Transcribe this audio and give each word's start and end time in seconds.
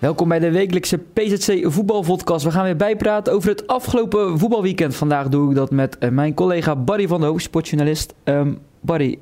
Welkom 0.00 0.28
bij 0.28 0.38
de 0.38 0.50
wekelijkse 0.50 0.98
PZC 0.98 1.72
voetbalpodcast. 1.72 2.44
We 2.44 2.50
gaan 2.50 2.64
weer 2.64 2.76
bijpraten 2.76 3.32
over 3.32 3.48
het 3.48 3.66
afgelopen 3.66 4.38
voetbalweekend. 4.38 4.96
Vandaag 4.96 5.28
doe 5.28 5.50
ik 5.50 5.56
dat 5.56 5.70
met 5.70 5.98
eh, 5.98 6.10
mijn 6.10 6.34
collega 6.34 6.76
Barry 6.76 7.08
van 7.08 7.20
der 7.20 7.28
Hoofd, 7.28 7.42
sportjournalist. 7.42 8.14
Um, 8.24 8.58
Barry, 8.80 9.10
we 9.10 9.18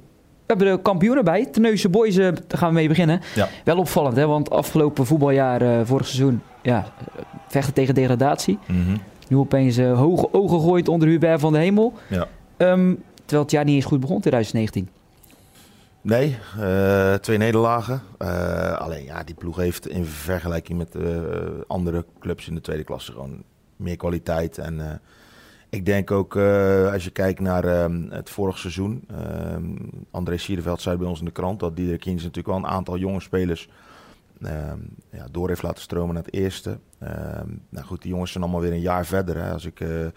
hebben 0.46 0.66
de 0.66 0.82
kampioenen 0.82 1.24
bij. 1.24 1.46
Teneuze 1.46 1.88
Boys, 1.88 2.16
uh, 2.16 2.24
daar 2.24 2.58
gaan 2.58 2.68
we 2.68 2.74
mee 2.74 2.88
beginnen. 2.88 3.20
Ja. 3.34 3.48
Wel 3.64 3.78
opvallend, 3.78 4.16
hè? 4.16 4.26
want 4.26 4.50
afgelopen 4.50 5.06
voetbaljaar, 5.06 5.62
uh, 5.62 5.80
vorig 5.84 6.06
seizoen, 6.06 6.42
ja, 6.62 6.92
vechten 7.48 7.74
tegen 7.74 7.94
degradatie. 7.94 8.58
Mm 8.66 8.84
-hmm. 8.84 9.00
Nu 9.28 9.36
opeens 9.36 9.78
uh, 9.78 9.98
hoge 9.98 10.32
ogen 10.32 10.60
gooit 10.60 10.88
onder 10.88 11.08
Hubert 11.08 11.40
van 11.40 11.52
de 11.52 11.58
Hemel. 11.58 11.92
Ja. 12.08 12.26
Um, 12.72 13.02
terwijl 13.16 13.42
het 13.42 13.50
jaar 13.50 13.64
niet 13.64 13.74
eens 13.74 13.84
goed 13.84 14.00
begon, 14.00 14.20
2019. 14.20 14.88
Nee, 16.08 16.38
uh, 16.58 17.14
twee 17.14 17.36
nederlagen. 17.36 18.02
Uh, 18.18 18.72
alleen 18.72 19.04
ja, 19.04 19.22
die 19.22 19.34
ploeg 19.34 19.56
heeft 19.56 19.88
in 19.88 20.04
vergelijking 20.04 20.78
met 20.78 20.94
uh, 20.94 21.20
andere 21.66 22.04
clubs 22.20 22.48
in 22.48 22.54
de 22.54 22.60
tweede 22.60 22.84
klasse 22.84 23.12
gewoon 23.12 23.42
meer 23.76 23.96
kwaliteit. 23.96 24.58
En 24.58 25.00
ik 25.68 25.86
denk 25.86 26.10
ook 26.10 26.36
als 26.92 27.04
je 27.04 27.10
kijkt 27.10 27.40
naar 27.40 27.90
het 28.10 28.30
vorige 28.30 28.58
seizoen. 28.58 29.08
André 30.10 30.36
Siereveld 30.36 30.80
zei 30.80 30.96
bij 30.96 31.06
ons 31.06 31.18
in 31.18 31.24
de 31.24 31.30
krant 31.30 31.60
dat 31.60 31.76
Diederik 31.76 32.00
Kiens 32.00 32.22
natuurlijk 32.22 32.46
wel 32.46 32.56
een 32.56 32.76
aantal 32.76 32.98
jonge 32.98 33.20
spelers 33.20 33.68
ja, 35.10 35.26
door 35.30 35.48
heeft 35.48 35.62
laten 35.62 35.82
stromen 35.82 36.14
naar 36.14 36.24
het 36.24 36.34
eerste. 36.34 36.78
nou 37.68 37.86
goed, 37.86 38.02
die 38.02 38.10
jongens 38.10 38.32
zijn 38.32 38.44
allemaal 38.44 38.62
weer 38.62 38.72
een 38.72 38.80
jaar 38.80 39.06
verder. 39.06 39.36
Hè. 39.36 39.52
Als 39.52 39.64
ik 39.64 39.78
de 39.78 40.12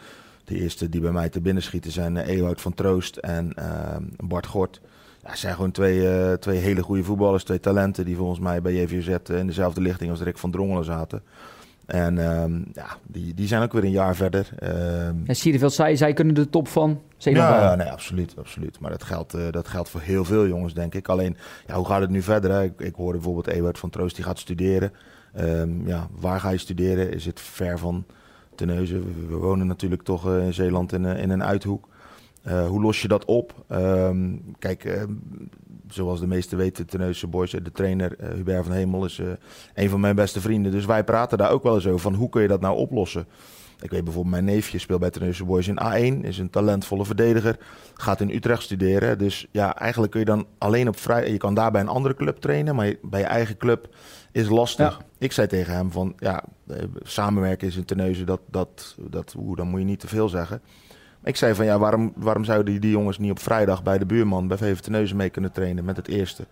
eerste 0.46 0.90
die 0.90 1.02
bij 1.02 1.12
mij 1.12 1.30
te 1.30 1.42
binnen 1.42 1.64
schieten 1.64 1.92
zijn 1.92 2.18
Ewout 2.18 2.62
van 2.62 2.74
Troost 2.74 3.18
en 3.18 3.54
Bart 4.18 4.46
Gort. 4.46 4.82
Ja, 5.24 5.36
zijn 5.36 5.56
gewoon 5.56 5.72
twee, 5.72 5.98
uh, 5.98 6.34
twee 6.34 6.58
hele 6.58 6.84
goede 6.84 7.04
voetballers, 7.04 7.44
twee 7.44 7.60
talenten 7.60 8.06
die 8.06 8.16
volgens 8.16 8.40
mij 8.40 8.62
bij 8.62 8.74
JVZ 8.74 9.30
in 9.30 9.48
dezelfde 9.48 9.82
lichting 9.82 10.12
als 10.12 10.22
Rick 10.22 10.38
van 10.38 10.52
Drongelen 10.52 10.86
zaten. 10.86 11.24
En 11.86 12.18
um, 12.18 12.66
ja, 12.74 12.88
die, 13.04 13.34
die 13.34 13.48
zijn 13.48 13.62
ook 13.62 13.74
weer 13.74 13.84
een 13.84 13.92
jaar 13.92 14.16
verder. 14.16 14.50
Um, 14.64 15.24
en 15.26 15.36
Siereveld 15.36 15.74
zei, 15.74 15.98
zij 15.98 16.14
kunnen 16.14 16.36
de 16.36 16.50
top 16.50 16.68
van 16.68 17.02
ja, 17.18 17.62
ja, 17.62 17.76
nee, 17.76 17.92
absoluut, 17.92 18.34
absoluut. 18.38 18.80
Maar 18.80 18.92
dat 18.92 19.04
geldt, 19.04 19.36
uh, 19.36 19.52
dat 19.52 19.68
geldt 19.68 19.90
voor 19.90 20.02
heel 20.02 20.26
veel 20.26 20.48
jongens, 20.48 20.74
denk 20.74 20.96
ik. 20.96 21.08
Alleen, 21.08 21.38
ja, 21.68 21.76
hoe 21.76 21.86
gaat 21.86 22.02
het 22.02 22.10
nu 22.10 22.22
verder? 22.22 22.52
Hè? 22.52 22.64
Ik, 22.64 22.80
ik 22.80 22.96
hoorde 22.96 23.18
bijvoorbeeld 23.18 23.48
Ewert 23.48 23.80
van 23.80 23.90
Troost, 23.90 24.16
die 24.16 24.26
gaat 24.26 24.40
studeren. 24.40 24.92
Um, 25.40 25.88
ja, 25.88 26.08
waar 26.20 26.40
ga 26.40 26.50
je 26.50 26.58
studeren? 26.58 27.14
Is 27.14 27.26
het 27.26 27.40
ver 27.40 27.80
van 27.80 28.06
Teneuzen? 28.56 29.04
We, 29.04 29.28
we 29.28 29.36
wonen 29.36 29.68
natuurlijk 29.68 30.04
toch 30.04 30.28
uh, 30.28 30.46
in 30.46 30.54
Zeeland 30.54 30.94
in, 30.94 31.06
in 31.06 31.30
een 31.30 31.44
uithoek. 31.44 31.88
Uh, 32.48 32.68
hoe 32.68 32.82
los 32.82 33.02
je 33.02 33.08
dat 33.08 33.26
op? 33.26 33.66
Um, 33.72 34.56
kijk, 34.60 34.84
uh, 34.84 35.04
zoals 35.88 36.20
de 36.20 36.28
meesten 36.28 36.58
weten, 36.58 36.86
Teneuse 36.86 37.28
Boys, 37.28 37.52
de 37.52 37.72
trainer 37.74 38.16
uh, 38.20 38.30
Hubert 38.30 38.66
van 38.66 38.74
Hemel 38.74 39.06
is 39.06 39.22
een 39.74 39.90
van 39.90 40.00
mijn 40.00 40.16
beste 40.16 40.42
vrienden. 40.42 40.72
Dus 40.72 40.86
wij 40.86 41.04
praten 41.04 41.38
daar 41.38 41.52
ook 41.52 41.64
wel 41.64 41.76
eens 41.76 41.88
over 41.88 42.00
van 42.00 42.14
hoe 42.14 42.30
kun 42.30 42.42
je 42.42 42.48
dat 42.48 42.62
nou 42.62 42.78
oplossen? 42.78 43.28
Ik 43.82 43.90
weet 43.90 44.04
bijvoorbeeld, 44.04 44.34
mijn 44.36 44.46
neefje 44.56 44.78
speelt 44.78 45.00
bij 45.00 45.10
Teneuse 45.10 45.46
Boys 45.46 45.68
in 45.68 45.80
A1, 45.80 46.26
is 46.26 46.38
een 46.38 46.50
talentvolle 46.50 47.06
verdediger, 47.06 47.58
gaat 47.94 48.22
in 48.22 48.30
Utrecht 48.30 48.64
studeren. 48.64 49.18
Dus 49.18 49.48
ja, 49.52 49.76
eigenlijk 49.78 50.12
kun 50.12 50.20
je 50.20 50.26
dan 50.26 50.46
alleen 50.58 50.88
op 50.88 50.98
vrij... 50.98 51.32
Je 51.32 51.38
kan 51.38 51.54
daar 51.54 51.72
bij 51.72 51.82
een 51.82 51.88
andere 51.88 52.16
club 52.16 52.38
trainen, 52.38 52.76
maar 52.76 52.94
bij 53.02 53.20
je 53.20 53.26
eigen 53.26 53.58
club 53.58 53.96
is 54.32 54.50
lastig. 54.50 54.98
Ja. 55.00 55.06
Ik 55.18 55.32
zei 55.32 55.48
tegen 55.48 55.74
hem 55.74 55.92
van, 55.92 56.14
ja, 56.18 56.44
samenwerken 57.02 57.68
is 57.68 57.76
in 57.76 57.86
Teneuse, 57.86 58.24
dat, 58.24 58.42
dat, 58.50 58.98
dat, 59.10 59.36
oe, 59.38 59.56
dan 59.56 59.68
moet 59.68 59.80
je 59.80 59.86
niet 59.86 60.00
te 60.00 60.08
veel 60.08 60.30
zeggen. 60.30 60.62
Ik 61.24 61.36
zei 61.36 61.56
van 61.56 61.66
ja, 61.66 61.80
waarom, 61.80 62.14
waarom 62.16 62.44
zouden 62.44 62.82
die, 62.82 62.92
jongens 62.92 63.18
niet 63.18 63.32
op 63.32 63.40
vrijdag 63.40 63.84
bij 63.84 63.98
de 63.98 64.06
buurman 64.06 64.48
bij 64.48 64.58
VV 64.58 64.80
Teneuzen 64.80 65.18
mee 65.18 65.30
kunnen 65.30 65.52
trainen 65.52 65.86
met 65.86 65.98
het 65.98 66.08
eerste? 66.08 66.46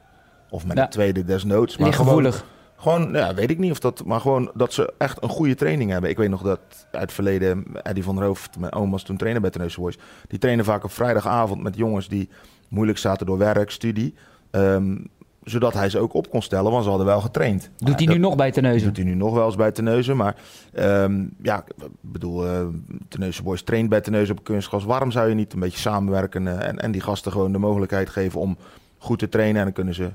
Of 0.50 0.66
met 0.66 0.78
Ja. 0.78 0.84
het 0.84 0.92
tweede 0.92 1.24
desnoods. 1.26 1.78
Maar 1.78 1.88
Ligt 1.88 2.00
gewoon, 2.00 2.34
gewoon, 2.76 3.12
ja, 3.14 3.34
weet 3.34 3.50
ik 3.50 3.58
niet 3.58 3.72
of 3.72 3.80
dat, 3.80 4.06
maar 4.06 4.20
gewoon 4.22 4.52
dat 4.54 4.74
ze 4.74 4.94
echt 4.98 5.24
een 5.24 5.30
goede 5.30 5.56
training 5.56 5.92
hebben. 5.92 6.10
Ik 6.10 6.18
weet 6.18 6.30
nog 6.30 6.42
dat 6.42 6.60
uit 6.92 7.02
het 7.02 7.12
verleden 7.12 7.66
Eddie 7.84 8.04
van 8.04 8.16
der 8.16 8.24
Hoofd, 8.26 8.60
mijn 8.60 8.74
oom 8.74 8.92
was 8.92 9.04
toen 9.04 9.18
trainer 9.18 9.42
bij 9.42 9.50
Teneuzen 9.50 9.82
Boys. 9.82 9.98
Die 10.28 10.40
trainen 10.40 10.66
vaak 10.66 10.84
op 10.84 10.92
vrijdagavond 10.92 11.64
met 11.64 11.76
jongens 11.76 12.08
die 12.08 12.30
moeilijk 12.68 12.98
zaten 12.98 13.26
door 13.26 13.38
werk, 13.38 13.72
studie. 13.72 14.14
Ehm, 14.52 14.98
zodat 15.44 15.74
hij 15.74 15.90
ze 15.90 16.00
ook 16.00 16.14
op 16.14 16.30
kon 16.30 16.42
stellen, 16.42 16.72
want 16.72 16.84
ze 16.84 16.90
hadden 16.90 17.08
wel 17.08 17.22
getraind. 17.22 17.70
Doet 17.78 18.00
hij 18.00 18.08
nu 18.08 18.18
nog 18.18 18.36
bij 18.36 18.52
Teneuzen? 18.52 18.88
doet 18.88 18.98
hij 18.98 19.06
nu 19.06 19.14
nog 19.16 19.34
wel 19.34 19.46
eens 19.46 19.56
bij 19.56 19.72
Teneuzen. 19.72 20.18
Maar 20.18 20.36
ehm, 20.74 21.26
ja, 21.42 21.64
ik 21.78 21.88
bedoel, 22.02 22.46
eh 22.48 22.66
Teneuzen 23.08 23.44
Boys 23.44 23.62
traint 23.64 23.90
bij 23.90 24.02
Teneuzen 24.02 24.38
op 24.38 24.44
kunstgras. 24.44 24.84
Waarom 24.84 25.12
zou 25.12 25.30
je 25.30 25.36
niet 25.36 25.54
een 25.54 25.60
beetje 25.60 25.80
samenwerken 25.80 26.48
eh, 26.48 26.68
en, 26.68 26.80
en 26.80 26.92
die 26.92 27.02
gasten 27.02 27.32
gewoon 27.32 27.52
de 27.52 27.58
mogelijkheid 27.58 28.10
geven 28.10 28.40
om 28.40 28.58
goed 28.98 29.20
te 29.20 29.30
trainen? 29.30 29.58
En 29.58 29.64
dan 29.64 29.74
kunnen 29.74 29.94
ze, 29.94 30.10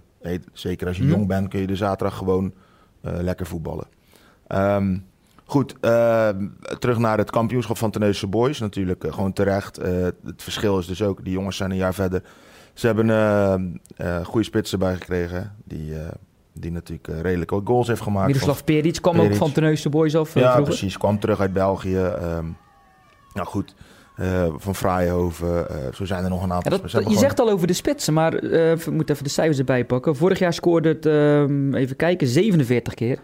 zeker 0.53 0.87
als 0.87 0.97
je 0.97 1.03
Mhm. 1.03 1.13
jong 1.13 1.27
bent, 1.27 1.49
kun 1.49 1.61
je 1.61 1.67
de 1.67 1.77
zaterdag 1.77 2.17
gewoon 2.17 2.53
eh, 3.01 3.13
lekker 3.21 3.47
voetballen. 3.47 3.87
Ehm, 4.47 4.99
goed, 5.45 5.75
ehm, 5.81 6.47
terug 6.79 6.99
naar 6.99 7.19
het 7.19 7.31
kampioenschap 7.31 7.77
van 7.79 7.91
Teneuzen 7.91 8.31
Boys. 8.31 8.59
Natuurlijk 8.61 9.05
gewoon 9.09 9.33
terecht. 9.33 9.77
Het 10.25 10.43
verschil 10.43 10.79
is 10.79 10.87
dus 10.87 11.03
ook, 11.03 11.25
die 11.25 11.33
jongens 11.33 11.57
zijn 11.57 11.71
een 11.71 11.77
jaar 11.77 11.95
verder. 11.95 12.23
Ze 12.75 12.87
hebben 12.87 13.11
eh, 13.97 14.25
goede 14.25 14.45
spitsen 14.47 14.79
bij 14.79 14.95
gekregen. 14.95 15.55
Die, 15.65 15.95
eh, 15.99 16.09
die 16.53 16.71
natuurlijk 16.73 17.09
redelijk 17.23 17.51
wat 17.51 17.63
goals 17.65 17.87
heeft 17.89 18.01
gemaakt. 18.01 18.27
Miroslav 18.27 18.61
Peric 18.65 18.99
kwam 19.01 19.21
ook 19.21 19.35
van 19.35 19.53
Teneuzen 19.53 19.91
Boys 19.91 20.17
af 20.17 20.35
Ja, 20.35 20.41
vroeger. 20.41 20.63
precies. 20.63 20.97
Kwam 20.99 21.19
terug 21.19 21.41
uit 21.41 21.53
België. 21.53 21.97
ehm 22.03 22.47
nou 23.35 23.47
goed, 23.47 23.75
van 24.57 24.75
Fraaienhoven. 24.75 25.67
zo 25.95 26.05
zijn 26.05 26.25
er 26.25 26.31
nog 26.31 26.43
een 26.43 26.49
Ja, 26.49 26.55
aantal. 26.55 26.71
dat, 26.71 26.91
Ze 26.91 26.97
je 26.97 27.03
gewoon- 27.03 27.19
zegt 27.19 27.41
al 27.41 27.51
over 27.51 27.67
de 27.67 27.73
spitsen, 27.73 28.13
maar 28.15 28.35
eh, 28.35 28.77
we 28.77 28.91
moeten 28.91 29.15
even 29.15 29.25
de 29.27 29.31
cijfers 29.31 29.59
erbij 29.59 29.85
pakken. 29.85 30.17
Vorig 30.17 30.39
jaar 30.39 30.53
scoorde 30.53 30.89
het, 30.89 31.07
ehm, 31.07 31.75
even 31.75 31.97
kijken, 31.97 32.27
47 32.27 32.95
keer. 32.95 33.19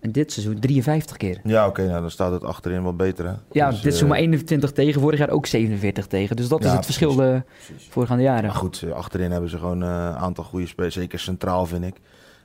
En 0.00 0.12
dit 0.12 0.32
seizoen 0.32 0.58
53 0.60 1.16
keer. 1.16 1.40
Ja, 1.44 1.66
oké, 1.66 1.86
nou 1.86 2.00
dan 2.00 2.10
staat 2.10 2.32
het 2.32 2.44
achterin 2.44 2.82
wat 2.82 2.96
beter. 2.96 3.24
Hè? 3.26 3.32
Ja, 3.52 3.66
Dus, 3.66 3.74
dit 3.74 3.82
seizoen 3.82 4.02
eh, 4.02 4.08
maar 4.08 4.18
21 4.18 4.72
tegen, 4.72 5.00
vorig 5.00 5.18
jaar 5.18 5.30
ook 5.30 5.46
47 5.46 6.06
tegen. 6.06 6.36
Dus 6.36 6.48
dat 6.48 6.64
is 6.64 6.70
het 6.72 6.84
verschil 6.84 7.14
de 7.14 7.42
precies. 7.66 7.88
voorgaande 7.90 8.22
jaren. 8.22 8.42
Maar 8.44 8.54
goed, 8.54 8.82
eh, 8.86 8.92
achterin 8.92 9.30
hebben 9.30 9.50
ze 9.50 9.58
gewoon 9.58 9.82
eh, 9.82 9.88
een 9.88 10.16
aantal 10.16 10.44
goede 10.44 10.66
spelers. 10.66 10.94
Zeker 10.94 11.18
centraal, 11.18 11.66
vind 11.66 11.84
ik. 11.84 11.94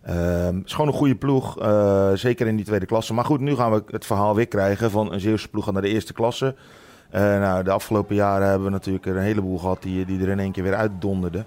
Ehm, 0.03 0.55
Het 0.55 0.65
is 0.65 0.71
gewoon 0.71 0.87
een 0.87 0.93
goede 0.97 1.15
ploeg. 1.15 1.59
eh, 1.59 2.11
zeker 2.13 2.47
in 2.47 2.55
die 2.55 2.65
tweede 2.65 2.85
klasse. 2.85 3.13
Maar 3.13 3.25
goed, 3.25 3.39
nu 3.39 3.55
gaan 3.55 3.71
we 3.71 3.83
het 3.87 4.05
verhaal 4.05 4.35
weer 4.35 4.47
krijgen 4.47 4.91
van 4.91 5.13
een 5.13 5.19
Zeeuwse 5.19 5.47
ploeg 5.49 5.71
naar 5.71 5.81
de 5.81 5.87
eerste 5.89 6.13
klasse. 6.13 6.55
Eh, 7.09 7.21
nou, 7.21 7.63
de 7.63 7.71
afgelopen 7.71 8.15
jaren 8.15 8.47
hebben 8.47 8.65
we 8.65 8.71
natuurlijk 8.73 9.05
er 9.05 9.15
een 9.15 9.21
heleboel 9.23 9.57
gehad 9.57 9.81
die, 9.81 10.05
die 10.05 10.21
er 10.21 10.29
in 10.29 10.39
één 10.39 10.51
keer 10.51 10.63
weer 10.63 10.75
uitdonderden. 10.75 11.45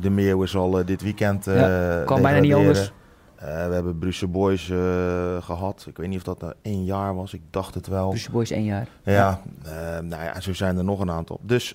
De 0.00 0.10
Meeuw 0.10 0.42
is 0.42 0.56
al 0.56 0.78
eh, 0.78 0.86
dit 0.86 1.02
weekend. 1.02 1.46
eh 1.46 1.56
Ja, 1.56 2.02
kan 2.04 2.22
bijna 2.22 2.40
niet 2.40 2.54
anders. 2.54 2.92
Eh, 3.38 3.66
we 3.66 3.74
hebben 3.74 3.98
Brussel 3.98 4.28
Boys 4.28 4.70
eh, 4.70 5.42
gehad. 5.42 5.84
Ik 5.88 5.96
weet 5.96 6.08
niet 6.08 6.16
of 6.16 6.22
dat 6.22 6.40
nou 6.40 6.52
één 6.62 6.84
jaar 6.84 7.14
was. 7.14 7.34
Ik 7.34 7.42
dacht 7.50 7.74
het 7.74 7.86
wel. 7.86 8.08
Brussel 8.08 8.32
Boys 8.32 8.50
één 8.50 8.64
jaar. 8.64 8.88
Ja, 9.02 9.42
eh, 9.64 9.72
nou 9.98 10.22
ja, 10.22 10.40
zo 10.40 10.52
zijn 10.52 10.76
er 10.76 10.84
nog 10.84 11.00
een 11.00 11.10
aantal. 11.10 11.40
Dus 11.42 11.74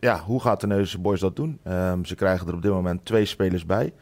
ja, 0.00 0.20
hoe 0.20 0.40
gaat 0.40 0.60
de 0.60 0.66
Neuse 0.66 0.98
Boys 0.98 1.20
dat 1.20 1.36
doen? 1.36 1.58
Ehm, 1.62 2.04
ze 2.04 2.14
krijgen 2.14 2.48
er 2.48 2.54
op 2.54 2.62
dit 2.62 2.70
moment 2.70 3.04
twee 3.04 3.24
spelers 3.24 3.66
bij. 3.66 3.92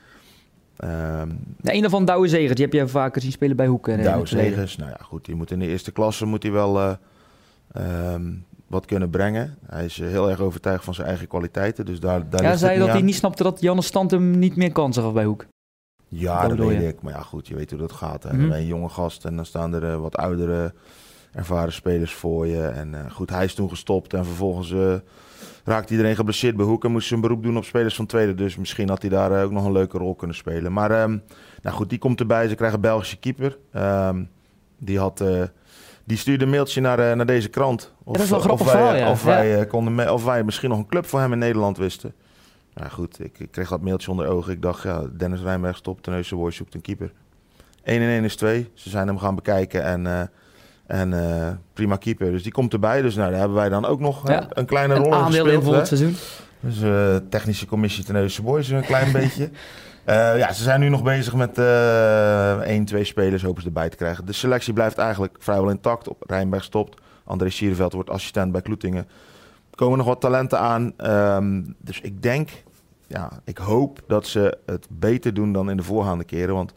De 0.76 1.74
een 1.74 1.80
daarvan 1.80 2.04
Douwe 2.04 2.28
Zegers, 2.28 2.54
die 2.54 2.64
heb 2.64 2.74
je 2.74 2.88
vaker 2.88 3.22
zien 3.22 3.32
spelen 3.32 3.56
bij 3.56 3.66
Hoeken. 3.66 4.02
Douwe. 4.02 4.26
Zegers, 4.26 4.76
nou 4.76 4.90
ja, 4.90 4.98
goed, 5.00 5.24
die 5.24 5.34
moet 5.34 5.50
in 5.50 5.58
de 5.58 5.66
eerste 5.66 5.92
klasse 5.92 6.26
moet 6.26 6.42
hij 6.42 6.52
wel 6.52 6.80
eh, 6.80 6.94
ehm, 7.72 8.32
wat 8.66 8.86
kunnen 8.86 9.10
brengen. 9.10 9.58
Hij 9.66 9.84
is 9.84 9.98
heel 9.98 10.30
erg 10.30 10.40
overtuigd 10.40 10.84
van 10.84 10.94
zijn 10.94 11.06
eigen 11.06 11.28
kwaliteiten, 11.28 11.84
dus 11.86 12.00
daar, 12.00 12.28
daar 12.28 12.42
Ja, 12.42 12.56
zei 12.56 12.78
dat 12.78 12.88
hij 12.88 13.02
niet 13.02 13.14
snapte 13.14 13.42
dat 13.42 13.60
Janne 13.60 13.82
Stand 13.82 14.10
hem 14.10 14.38
niet 14.38 14.56
meer 14.56 14.72
kansen 14.72 15.02
gaf 15.02 15.12
bij 15.12 15.24
Hoek. 15.24 15.46
Ja, 16.16 16.48
Dat 16.48 16.58
weet 16.58 16.80
je? 16.80 16.88
ik. 16.88 17.02
Maar 17.02 17.12
ja, 17.12 17.22
goed, 17.22 17.48
je 17.48 17.54
weet 17.54 17.70
hoe 17.70 17.78
dat 17.78 17.92
gaat. 17.92 18.22
Hè. 18.22 18.30
Ben 18.30 18.46
je 18.46 18.54
een 18.54 18.66
jonge 18.66 18.88
gast 18.88 19.24
en 19.24 19.36
dan 19.36 19.46
staan 19.46 19.74
er 19.74 19.84
eh, 19.92 19.96
wat 19.96 20.16
oudere, 20.16 20.72
ervaren 21.32 21.72
spelers 21.72 22.12
voor 22.12 22.46
je. 22.46 22.66
En 22.66 22.94
eh, 22.94 23.10
goed, 23.10 23.30
hij 23.30 23.44
is 23.44 23.54
toen 23.54 23.68
gestopt 23.68 24.14
en 24.14 24.24
vervolgens 24.24 24.72
eh 24.72 24.94
raakte 25.64 25.92
iedereen 25.92 26.16
geblesseerd 26.16 26.56
bij 26.56 26.64
Hoek 26.66 26.84
en 26.84 26.90
moest 26.90 27.08
zijn 27.08 27.20
beroep 27.20 27.42
doen 27.42 27.56
op 27.56 27.64
spelers 27.64 27.94
van 27.94 28.06
tweede. 28.06 28.34
Dus 28.34 28.56
misschien 28.56 28.88
had 28.88 29.00
hij 29.00 29.10
daar 29.10 29.44
ook 29.44 29.50
nog 29.50 29.64
een 29.64 29.72
leuke 29.72 29.98
rol 29.98 30.14
kunnen 30.14 30.36
spelen. 30.36 30.72
Maar 30.72 30.90
ehm, 30.90 31.18
nou 31.62 31.76
goed, 31.76 31.90
die 31.90 31.98
komt 31.98 32.20
erbij. 32.20 32.48
Ze 32.48 32.54
krijgen 32.54 32.76
een 32.76 32.82
Belgische 32.84 33.16
keeper. 33.16 33.58
Ehm, 33.72 34.24
die 34.78 34.98
had... 34.98 35.24
die 36.04 36.16
stuurde 36.16 36.44
een 36.44 36.50
mailtje 36.50 36.80
naar, 36.80 37.16
naar 37.16 37.26
deze 37.26 37.48
krant. 37.48 37.94
Of, 38.04 38.14
dat 38.14 38.24
is 38.24 38.30
wel 38.30 38.38
of 38.38 38.44
grappig 38.44 38.66
wij, 38.66 38.74
verhaal, 38.74 38.96
ja. 38.96 39.10
Of, 39.10 39.24
wij, 39.24 39.66
konden 39.66 40.12
of 40.12 40.24
wij 40.24 40.44
misschien 40.44 40.70
nog 40.70 40.78
een 40.78 40.86
club 40.86 41.06
voor 41.06 41.20
hem 41.20 41.32
in 41.32 41.38
Nederland 41.38 41.76
wisten. 41.76 42.14
Nou 42.74 42.90
goed, 42.90 43.24
ik, 43.24 43.38
ik 43.38 43.50
kreeg 43.50 43.68
dat 43.68 43.80
mailtje 43.80 44.10
onder 44.10 44.26
ogen. 44.26 44.52
Ik 44.52 44.62
dacht, 44.62 44.82
ja, 44.82 45.02
Dennis 45.16 45.40
Rijnberg 45.40 45.76
stopt. 45.76 46.02
Teneuze 46.02 46.34
Boys 46.34 46.56
zoekt 46.56 46.74
een 46.74 46.80
keeper. 46.80 47.12
1 47.82 48.00
en 48.00 48.08
1 48.08 48.24
is 48.24 48.36
2. 48.36 48.70
Ze 48.74 48.90
zijn 48.90 49.06
hem 49.06 49.18
gaan 49.18 49.34
bekijken 49.34 49.82
en, 49.84 50.06
eh, 50.06 50.20
en 50.86 51.12
eh, 51.12 51.50
prima 51.72 51.96
keeper. 51.96 52.30
Dus 52.30 52.42
die 52.42 52.52
komt 52.52 52.72
erbij. 52.72 53.02
Dus 53.02 53.14
nou, 53.14 53.30
daar 53.30 53.38
hebben 53.38 53.56
wij 53.56 53.68
dan 53.68 53.84
ook 53.84 54.00
nog 54.00 54.28
eh, 54.28 54.34
Ja, 54.34 54.46
een 54.50 54.66
kleine 54.66 54.94
rol 54.94 55.06
in 55.06 55.12
aandeel 55.12 55.46
in 55.46 55.62
volgend 55.62 55.90
hè. 55.90 55.96
seizoen. 55.96 56.16
Dus 56.60 56.78
technische 57.28 57.66
commissie 57.66 58.04
Teneuze 58.04 58.42
Boys 58.42 58.68
een 58.68 58.84
klein 58.84 59.12
beetje. 59.22 59.50
Ja, 60.06 60.52
ze 60.52 60.62
zijn 60.62 60.80
nu 60.80 60.88
nog 60.88 61.02
bezig 61.02 61.34
met 61.34 61.58
eh 61.58 62.60
1, 62.60 62.84
2 62.84 63.04
spelers 63.04 63.42
hopen 63.42 63.62
ze 63.62 63.68
erbij 63.68 63.88
te 63.88 63.96
krijgen. 63.96 64.26
De 64.26 64.32
selectie 64.32 64.72
blijft 64.72 64.98
eigenlijk 64.98 65.36
vrijwel 65.38 65.70
intact. 65.70 66.08
Op 66.08 66.22
Rijnberg 66.26 66.64
stopt. 66.64 67.00
André 67.24 67.50
Sierveld 67.50 67.92
wordt 67.92 68.10
assistent 68.10 68.52
bij 68.52 68.62
Kloetingen. 68.62 69.06
Komen 69.74 69.98
nog 69.98 70.06
wat 70.06 70.20
talenten 70.20 70.58
aan. 70.58 70.92
Ehm, 70.96 71.62
dus 71.78 72.00
ik 72.00 72.22
denk, 72.22 72.50
ja, 73.06 73.30
ik 73.44 73.58
hoop 73.58 74.00
dat 74.06 74.26
ze 74.26 74.58
het 74.66 74.86
beter 74.90 75.34
doen 75.34 75.52
dan 75.52 75.70
in 75.70 75.76
de 75.76 75.82
voorgaande 75.82 76.24
keren. 76.24 76.54
Want 76.54 76.74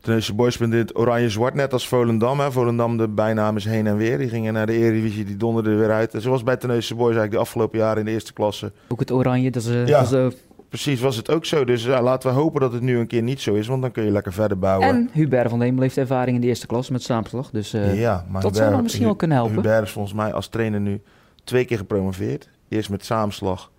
Tennessee 0.00 0.34
Boys 0.34 0.58
het 0.58 0.96
oranje-zwart, 0.96 1.54
net 1.54 1.72
als 1.72 1.88
Volendam. 1.88 2.40
Hè. 2.40 2.52
Volendam, 2.52 2.96
de 2.96 3.08
bijnaam 3.08 3.56
is 3.56 3.64
heen 3.64 3.86
en 3.86 3.96
weer. 3.96 4.18
Die 4.18 4.28
gingen 4.28 4.52
naar 4.52 4.66
de 4.66 4.72
Eredivisie, 4.72 5.24
die 5.24 5.36
donderden 5.36 5.78
weer 5.78 5.90
uit. 5.90 6.14
En 6.14 6.20
zoals 6.20 6.42
bij 6.42 6.56
Tennessee 6.56 6.96
Boys 6.96 7.16
eigenlijk 7.16 7.32
de 7.32 7.38
afgelopen 7.38 7.78
jaren 7.78 7.98
in 7.98 8.04
de 8.04 8.10
eerste 8.10 8.32
klasse. 8.32 8.72
Ook 8.88 9.00
het 9.00 9.12
oranje, 9.12 9.50
dat 9.50 9.62
is... 9.62 9.88
Ja. 9.88 10.02
dat 10.02 10.12
is, 10.12 10.34
Precies, 10.70 11.00
was 11.00 11.16
het 11.16 11.30
ook 11.30 11.44
zo. 11.44 11.64
Dus 11.64 11.84
ja, 11.84 12.02
laten 12.02 12.30
we 12.30 12.36
hopen 12.36 12.60
dat 12.60 12.72
het 12.72 12.82
nu 12.82 12.98
een 12.98 13.06
keer 13.06 13.22
niet 13.22 13.40
zo 13.40 13.54
is, 13.54 13.66
want 13.66 13.82
dan 13.82 13.90
kun 13.90 14.04
je 14.04 14.10
lekker 14.10 14.32
verder 14.32 14.58
bouwen. 14.58 14.88
en 14.88 15.10
Hubert 15.12 15.50
van 15.50 15.60
Hemel 15.60 15.82
heeft 15.82 15.96
ervaring 15.96 16.34
in 16.36 16.40
de 16.42 16.46
eerste 16.46 16.66
klas 16.66 16.90
met 16.90 17.02
Saamslag. 17.02 17.50
Dus 17.50 17.72
eh, 17.72 18.00
ja, 18.00 18.24
maar 18.28 18.42
dat 18.42 18.56
zou 18.56 18.70
dan 18.70 18.82
misschien 18.82 19.04
wel 19.04 19.16
kunnen 19.16 19.36
helpen. 19.36 19.54
Hubert 19.54 19.82
is 19.82 19.90
volgens 19.90 20.14
mij 20.14 20.32
als 20.32 20.48
trainer 20.48 20.80
nu 20.80 21.00
twee 21.44 21.64
keer 21.64 21.76
gepromoveerd. 21.78 22.48
Eerst 22.68 22.90
met 22.90 23.04
Saamslag, 23.04 23.70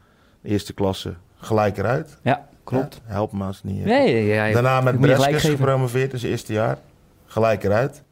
eerste 0.44 0.74
klasse, 0.74 1.14
gelijk 1.36 1.78
eruit. 1.78 2.18
ja, 2.22 2.48
klopt. 2.64 3.02
Ja, 3.08 3.14
help 3.14 3.32
me 3.32 3.44
als 3.44 3.56
het 3.56 3.66
niet... 3.66 3.80
eh, 3.80 3.86
Nee, 3.86 4.26
ja, 4.26 4.52
Daarna 4.52 4.82
met 4.82 5.00
Breskes 5.00 5.44
gepromoveerd 5.44 6.20
zijn 6.20 6.32
eerste 6.32 6.54
jaar. 6.54 6.78
Gelijk 7.26 7.64
eruit. 7.64 8.04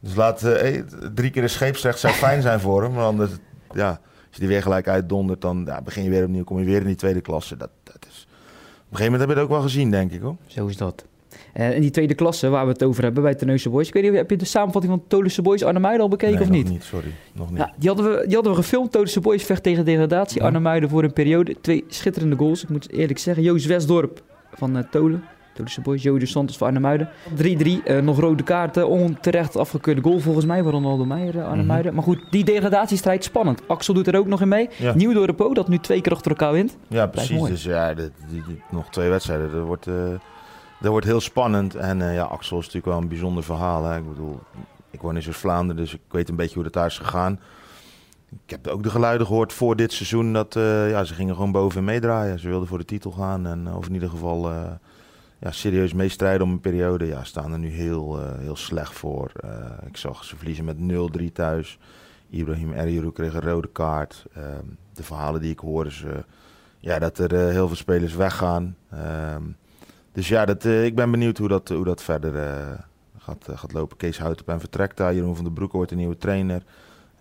Dus 0.00 0.14
laat 0.14 0.42
eh, 0.42 0.76
eh, 0.76 0.84
drie 1.14 1.30
keer 1.30 1.42
de 1.42 1.48
scheepsrecht 1.48 1.98
zou 1.98 2.14
fijn 2.14 2.42
zijn 2.42 2.60
voor 2.60 2.82
hem. 2.82 2.92
Want 2.94 3.06
anders, 3.06 3.30
ja, 3.74 3.88
als 3.88 3.98
je 4.30 4.38
die 4.38 4.48
weer 4.48 4.62
gelijk 4.62 4.88
uitdondert, 4.88 5.40
dan 5.40 5.68
begin 5.84 6.02
je 6.02 6.10
weer 6.10 6.24
opnieuw. 6.24 6.44
Kom 6.44 6.58
je 6.58 6.64
weer 6.64 6.80
in 6.80 6.86
die 6.86 6.94
tweede 6.96 7.20
klasse. 7.20 7.56
Dat, 7.56 7.70
dat 7.82 8.06
is... 8.10 8.26
Op 8.30 8.92
een 8.92 8.96
gegeven 8.96 9.04
moment 9.04 9.20
heb 9.20 9.28
je 9.28 9.34
het 9.34 9.42
ook 9.44 9.50
wel 9.50 9.60
gezien, 9.62 9.90
denk 9.90 10.12
ik. 10.12 10.20
Hoor. 10.20 10.36
Zo 10.46 10.66
is 10.66 10.76
dat. 10.76 11.04
Eh, 11.52 11.74
in 11.74 11.80
die 11.80 11.90
tweede 11.90 12.14
klasse 12.14 12.48
waar 12.48 12.66
we 12.66 12.72
het 12.72 12.82
over 12.82 13.02
hebben 13.02 13.22
bij 13.22 13.34
Tenneuze 13.34 13.70
Boys. 13.70 13.88
Ik 13.88 13.94
weet 13.94 14.02
niet, 14.02 14.12
heb 14.14 14.30
je 14.30 14.36
de 14.36 14.44
samenvatting 14.44 14.92
van 14.92 15.02
Tolische 15.08 15.42
Boys 15.42 15.62
Arnhem 15.64 16.00
al 16.00 16.08
bekeken 16.08 16.34
nee, 16.34 16.42
of 16.42 16.48
nog 16.48 16.56
niet? 16.56 16.68
niet? 16.68 16.84
Sorry, 16.84 17.08
nog 17.32 17.50
niet. 17.50 17.58
Ja, 17.58 17.72
die, 17.76 17.88
hadden 17.88 18.10
we, 18.10 18.24
die 18.26 18.34
hadden 18.34 18.52
we 18.52 18.58
gefilmd. 18.58 18.92
Tolische 18.92 19.20
Boys 19.20 19.44
vecht 19.44 19.62
tegen 19.62 19.84
degradatie. 19.84 20.40
Ja. 20.42 20.46
Arnhem 20.46 20.88
voor 20.88 21.02
een 21.04 21.12
periode. 21.12 21.56
Twee 21.60 21.84
schitterende 21.88 22.36
goals. 22.36 22.62
Ik 22.62 22.68
moet 22.68 22.90
eerlijk 22.92 23.18
zeggen. 23.18 23.42
Joost 23.42 23.66
Westdorp 23.66 24.22
van 24.54 24.76
eh, 24.76 24.82
Tolen. 24.90 25.24
Tolische 25.54 25.80
Boys. 25.80 26.02
Jody 26.02 26.26
Santos 26.26 26.56
van 26.56 26.84
Arnhem 26.84 27.08
3-3. 27.36 27.82
eh, 27.84 27.98
nog 28.00 28.20
rode 28.20 28.42
kaarten. 28.42 28.88
Onterecht 28.88 29.56
afgekeurde 29.56 30.02
goal 30.02 30.18
volgens 30.18 30.44
mij. 30.44 30.62
Van 30.62 30.72
Ronaldo 30.72 31.04
Meijer, 31.04 31.34
uh, 31.34 31.48
Arnhem 31.48 31.66
Mhm. 31.66 31.94
Maar 31.94 32.02
goed, 32.02 32.18
die 32.30 32.44
degradatiestrijd 32.44 33.24
spannend. 33.24 33.62
Axel 33.66 33.94
doet 33.94 34.06
er 34.06 34.18
ook 34.18 34.26
nog 34.26 34.40
in 34.40 34.48
mee. 34.48 34.68
Ja. 34.76 34.94
Nieuw 34.94 35.34
Po, 35.34 35.54
dat 35.54 35.68
nu 35.68 35.78
twee 35.78 36.00
keer 36.00 36.12
achter 36.12 36.30
elkaar 36.30 36.52
wint. 36.52 36.76
Ja, 36.88 37.06
precies. 37.06 37.42
Dus 37.42 37.62
ja, 37.62 37.94
dit- 37.94 38.10
nog 38.70 38.90
twee 38.90 39.08
wedstrijden. 39.08 39.52
Dat 39.52 39.66
wordt, 39.66 39.86
eh, 39.86 39.94
dat 40.80 40.90
wordt 40.90 41.06
heel 41.06 41.20
spannend. 41.20 41.74
En 41.74 42.02
eh, 42.02 42.14
ja, 42.14 42.22
Axel 42.22 42.58
is 42.58 42.64
natuurlijk 42.64 42.92
wel 42.92 43.02
een 43.02 43.08
bijzonder 43.08 43.44
verhaal. 43.44 43.84
Hè. 43.84 43.98
Ik 43.98 44.08
bedoel, 44.08 44.40
ik 44.90 45.00
woon 45.00 45.16
in 45.16 45.22
Zuid-Vlaanderen, 45.22 45.82
dus 45.82 45.94
ik 45.94 46.00
weet 46.08 46.28
een 46.28 46.36
beetje 46.36 46.54
hoe 46.54 46.62
dat 46.62 46.72
daar 46.72 46.86
is 46.86 46.98
gegaan. 46.98 47.40
Ik 48.44 48.50
heb 48.50 48.66
ook 48.66 48.82
de 48.82 48.90
geluiden 48.90 49.26
gehoord 49.26 49.52
voor 49.52 49.76
dit 49.76 49.92
seizoen 49.92 50.32
dat 50.32 50.56
eh, 50.56 50.90
ja, 50.90 51.04
ze 51.04 51.14
gingen 51.14 51.34
gewoon 51.34 51.52
boven 51.52 51.84
meedraaien. 51.84 52.38
Ze 52.38 52.48
wilden 52.48 52.68
voor 52.68 52.78
de 52.78 52.84
titel 52.84 53.10
gaan 53.10 53.46
en 53.46 53.74
of 53.74 53.86
in 53.86 53.94
ieder 53.94 54.08
geval 54.08 54.50
eh, 54.50 54.70
ja, 55.38 55.50
serieus 55.50 55.92
meestrijden 55.92 56.46
om 56.46 56.52
een 56.52 56.60
periode. 56.60 57.06
Ja, 57.06 57.24
staan 57.24 57.52
er 57.52 57.58
nu 57.58 57.68
heel, 57.68 58.20
eh, 58.20 58.38
heel 58.38 58.56
slecht 58.56 58.92
voor. 58.92 59.30
Eh, 59.40 59.50
ik 59.86 59.96
zag 59.96 60.24
ze 60.24 60.36
verliezen 60.36 60.64
met 60.64 60.78
0-3 60.78 61.32
thuis. 61.32 61.78
Ibrahim 62.30 62.72
Erjuru 62.72 63.12
kreeg 63.12 63.34
een 63.34 63.40
rode 63.40 63.68
kaart. 63.68 64.26
Ehm, 64.34 64.64
de 64.92 65.02
verhalen 65.02 65.40
die 65.40 65.50
ik 65.50 65.58
hoor 65.58 65.86
is 65.86 66.04
eh, 66.04 66.12
ja, 66.78 66.98
dat 66.98 67.18
er 67.18 67.34
eh, 67.34 67.50
heel 67.52 67.66
veel 67.66 67.76
spelers 67.76 68.14
weggaan. 68.14 68.76
Ehm, 68.90 69.42
dus 70.16 70.28
ja, 70.28 70.44
dat, 70.44 70.64
eh, 70.64 70.84
ik 70.84 70.94
ben 70.94 71.10
benieuwd 71.10 71.38
hoe 71.38 71.48
dat, 71.48 71.68
hoe 71.68 71.84
dat 71.84 72.02
verder 72.02 72.36
eh, 72.36 72.78
gaat, 73.18 73.48
eh, 73.48 73.58
gaat 73.58 73.72
lopen. 73.72 73.96
Kees 73.96 74.18
Houtep 74.18 74.54
vertrekt 74.58 74.96
daar. 74.96 75.14
Jeroen 75.14 75.34
van 75.34 75.44
der 75.44 75.52
Broek 75.52 75.72
wordt 75.72 75.90
een 75.90 75.96
nieuwe 75.96 76.16
trainer. 76.16 76.62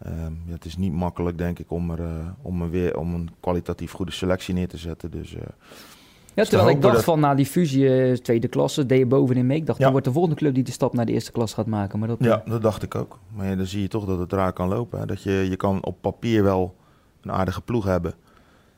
Ehm, 0.01 0.31
ja, 0.45 0.53
het 0.53 0.65
is 0.65 0.77
niet 0.77 0.94
makkelijk, 0.94 1.38
denk 1.38 1.59
ik, 1.59 1.71
om, 1.71 1.92
er, 1.92 2.00
om, 2.42 2.62
er 2.62 2.69
weer, 2.69 2.97
om 2.97 3.13
een 3.13 3.30
kwalitatief 3.39 3.92
goede 3.92 4.12
selectie 4.12 4.53
neer 4.53 4.68
te 4.68 4.77
zetten. 4.77 5.12
Dus 5.12 5.31
Ja, 5.31 6.44
te 6.44 6.50
terwijl 6.50 6.69
ik 6.69 6.81
dacht 6.81 6.95
dat- 6.95 7.03
van 7.03 7.19
na 7.19 7.36
die 7.36 7.45
fusie 7.45 8.21
tweede 8.21 8.47
klasse, 8.47 8.86
deed 8.86 9.00
je 9.00 9.06
bovenin 9.06 9.45
mee. 9.45 9.57
Ik 9.57 9.65
dacht, 9.65 9.77
Ja. 9.77 9.83
dan 9.83 9.92
wordt 9.94 10.07
de 10.07 10.13
volgende 10.13 10.38
club 10.38 10.53
die 10.53 10.63
de 10.63 10.71
stap 10.71 10.94
naar 10.94 11.06
de 11.06 11.12
eerste 11.12 11.31
klas 11.31 11.53
gaat 11.53 11.65
maken. 11.65 12.00
Maar 12.00 12.07
dat, 12.07 12.18
ja, 12.19 12.44
dat 12.45 12.62
dacht 12.62 12.83
ik 12.83 12.95
ook. 12.95 13.19
Maar 13.36 13.47
ja, 13.50 13.56
dan 13.56 13.65
zie 13.65 13.81
je 13.81 13.88
toch 13.88 14.06
dat 14.06 14.19
het 14.19 14.31
raar 14.33 14.53
kan 14.53 14.68
lopen. 14.68 15.00
Hè? 15.00 15.06
Dat 15.06 15.21
je, 15.24 15.31
je 15.50 15.56
kan 15.56 15.83
op 15.83 16.01
papier 16.01 16.44
wel 16.44 16.75
een 17.21 17.31
aardige 17.31 17.62
ploeg 17.62 17.86
hebben. 17.86 18.13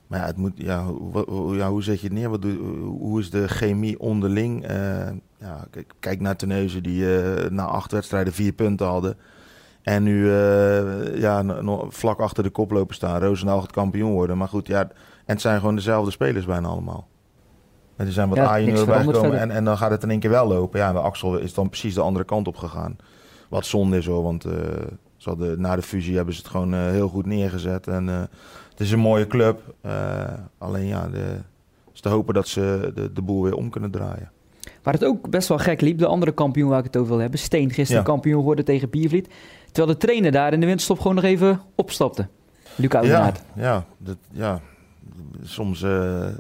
Maar 0.07 0.19
ja, 0.19 0.25
het 0.25 0.38
moet, 0.38 0.51
ja, 0.56 0.86
hoe, 0.86 1.24
hoe- 1.30 1.56
ja, 1.56 1.69
hoe 1.69 1.83
zet 1.83 2.00
je 2.00 2.07
het 2.07 2.15
neer? 2.15 2.30
Wat 2.30 2.42
doe, 2.42 2.57
hoe 2.86 3.19
is 3.19 3.30
de 3.30 3.48
chemie 3.48 4.00
onderling? 4.00 4.65
Eh, 4.65 5.07
ja, 5.39 5.68
kijk, 5.71 5.94
kijk 6.00 6.19
naar 6.19 6.36
Teneuzen 6.36 6.83
die 6.83 7.21
eh, 7.21 7.50
na 7.50 7.63
acht 7.65 7.92
wedstrijden 7.92 8.33
vier 8.33 8.51
punten 8.54 8.88
hadden. 8.88 9.18
En 9.81 10.04
nu 10.04 10.31
eh, 10.33 11.18
ja, 11.19 11.42
nog 11.42 11.86
vlak 11.89 12.19
achter 12.19 12.44
de 12.44 12.50
kop 12.50 12.71
lopen 12.71 12.95
staan. 12.95 13.19
Roosendaal 13.21 13.59
gaat 13.59 13.71
kampioen 13.71 14.12
worden. 14.12 14.38
Maar 14.38 14.48
goed, 14.48 14.68
ja, 14.68 14.81
en 14.81 14.89
het 15.25 15.42
zijn 15.42 15.59
gewoon 15.59 15.75
dezelfde 15.75 16.12
spelers 16.12 16.45
bijna 16.45 16.68
allemaal. 16.68 17.07
En 17.95 18.06
er 18.06 18.12
zijn 18.12 18.30
wat 18.30 18.38
Ja, 18.38 18.48
A-junioren 18.50 18.86
bijgekomen 18.86 19.39
en, 19.39 19.51
en 19.51 19.63
dan 19.63 19.77
gaat 19.77 19.92
het 19.92 20.03
in 20.03 20.10
één 20.10 20.19
keer 20.19 20.30
wel 20.30 20.48
lopen. 20.48 20.80
Ja, 20.80 20.88
en 20.88 20.94
de 20.94 21.00
Axel 21.00 21.38
is 21.38 21.53
dan 21.53 21.69
precies 21.69 21.94
de 21.94 22.01
andere 22.01 22.25
kant 22.25 22.48
op 22.48 22.56
gegaan. 22.57 22.95
Wat 23.50 23.65
zonde 23.65 23.98
is 23.98 24.06
hoor, 24.06 24.24
want 24.24 24.45
ze 25.27 25.33
hadden, 25.38 25.62
na 25.62 25.75
de 25.75 25.81
fusie 25.81 26.15
hebben 26.15 26.33
ze 26.33 26.39
het 26.41 26.50
gewoon 26.50 26.74
eh, 26.74 26.79
heel 26.79 27.07
goed 27.07 27.25
neergezet. 27.25 27.88
En 27.88 28.09
eh, 28.09 28.19
het 28.69 28.79
is 28.79 28.91
een 28.91 29.00
mooie 29.00 29.27
club. 29.27 29.59
Eh, 29.81 29.91
alleen 30.57 30.85
ja, 30.85 31.07
de, 31.07 31.24
is 31.94 32.01
te 32.01 32.09
hopen 32.09 32.33
dat 32.33 32.47
ze 32.47 32.91
de, 32.95 33.13
de 33.13 33.21
boel 33.21 33.44
weer 33.44 33.56
om 33.56 33.69
kunnen 33.69 33.91
draaien. 33.91 34.31
Waar 34.83 34.94
het 34.94 35.03
ook 35.06 35.29
best 35.29 35.47
wel 35.47 35.57
gek 35.57 35.81
liep, 35.81 35.97
de 35.97 36.06
andere 36.06 36.31
kampioen 36.31 36.69
waar 36.69 36.79
ik 36.79 36.83
het 36.85 36.97
over 36.97 37.09
wil 37.12 37.19
hebben, 37.19 37.39
Steen, 37.39 37.71
gisteren 37.71 38.01
Ja. 38.01 38.07
kampioen 38.07 38.39
geworden 38.39 38.65
tegen 38.65 38.89
Biervliet. 38.89 39.27
Terwijl 39.71 39.97
de 39.97 40.06
trainer 40.06 40.31
daar 40.31 40.53
in 40.53 40.59
de 40.59 40.65
winterstop 40.65 41.00
gewoon 41.00 41.15
nog 41.15 41.24
even 41.24 41.62
opstapte. 41.75 42.27
Luc 42.75 42.91
Ja, 42.91 43.31
ja, 43.56 43.85
dat, 43.97 44.18
ja. 44.31 44.62
Soms, 45.44 45.85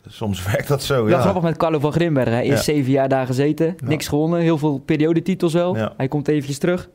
soms 0.07 0.43
werkt 0.51 0.67
dat 0.67 0.83
zo. 0.83 1.09
Ja, 1.09 1.19
grappig 1.19 1.43
met 1.43 1.57
Carlo 1.57 1.79
van 1.79 1.91
Grimbergen. 1.91 2.33
Hij 2.33 2.45
is 2.45 2.49
Ja. 2.57 2.73
zeven 2.73 2.91
jaar 2.91 3.09
daar 3.09 3.25
gezeten, 3.25 3.75
niks 3.83 4.07
gewonnen, 4.07 4.39
heel 4.39 4.57
veel 4.57 4.79
periodetitels 4.79 5.53
wel. 5.53 5.75
Hij 5.97 6.07
komt 6.07 6.27
eventjes 6.27 6.57
terug. 6.57 6.89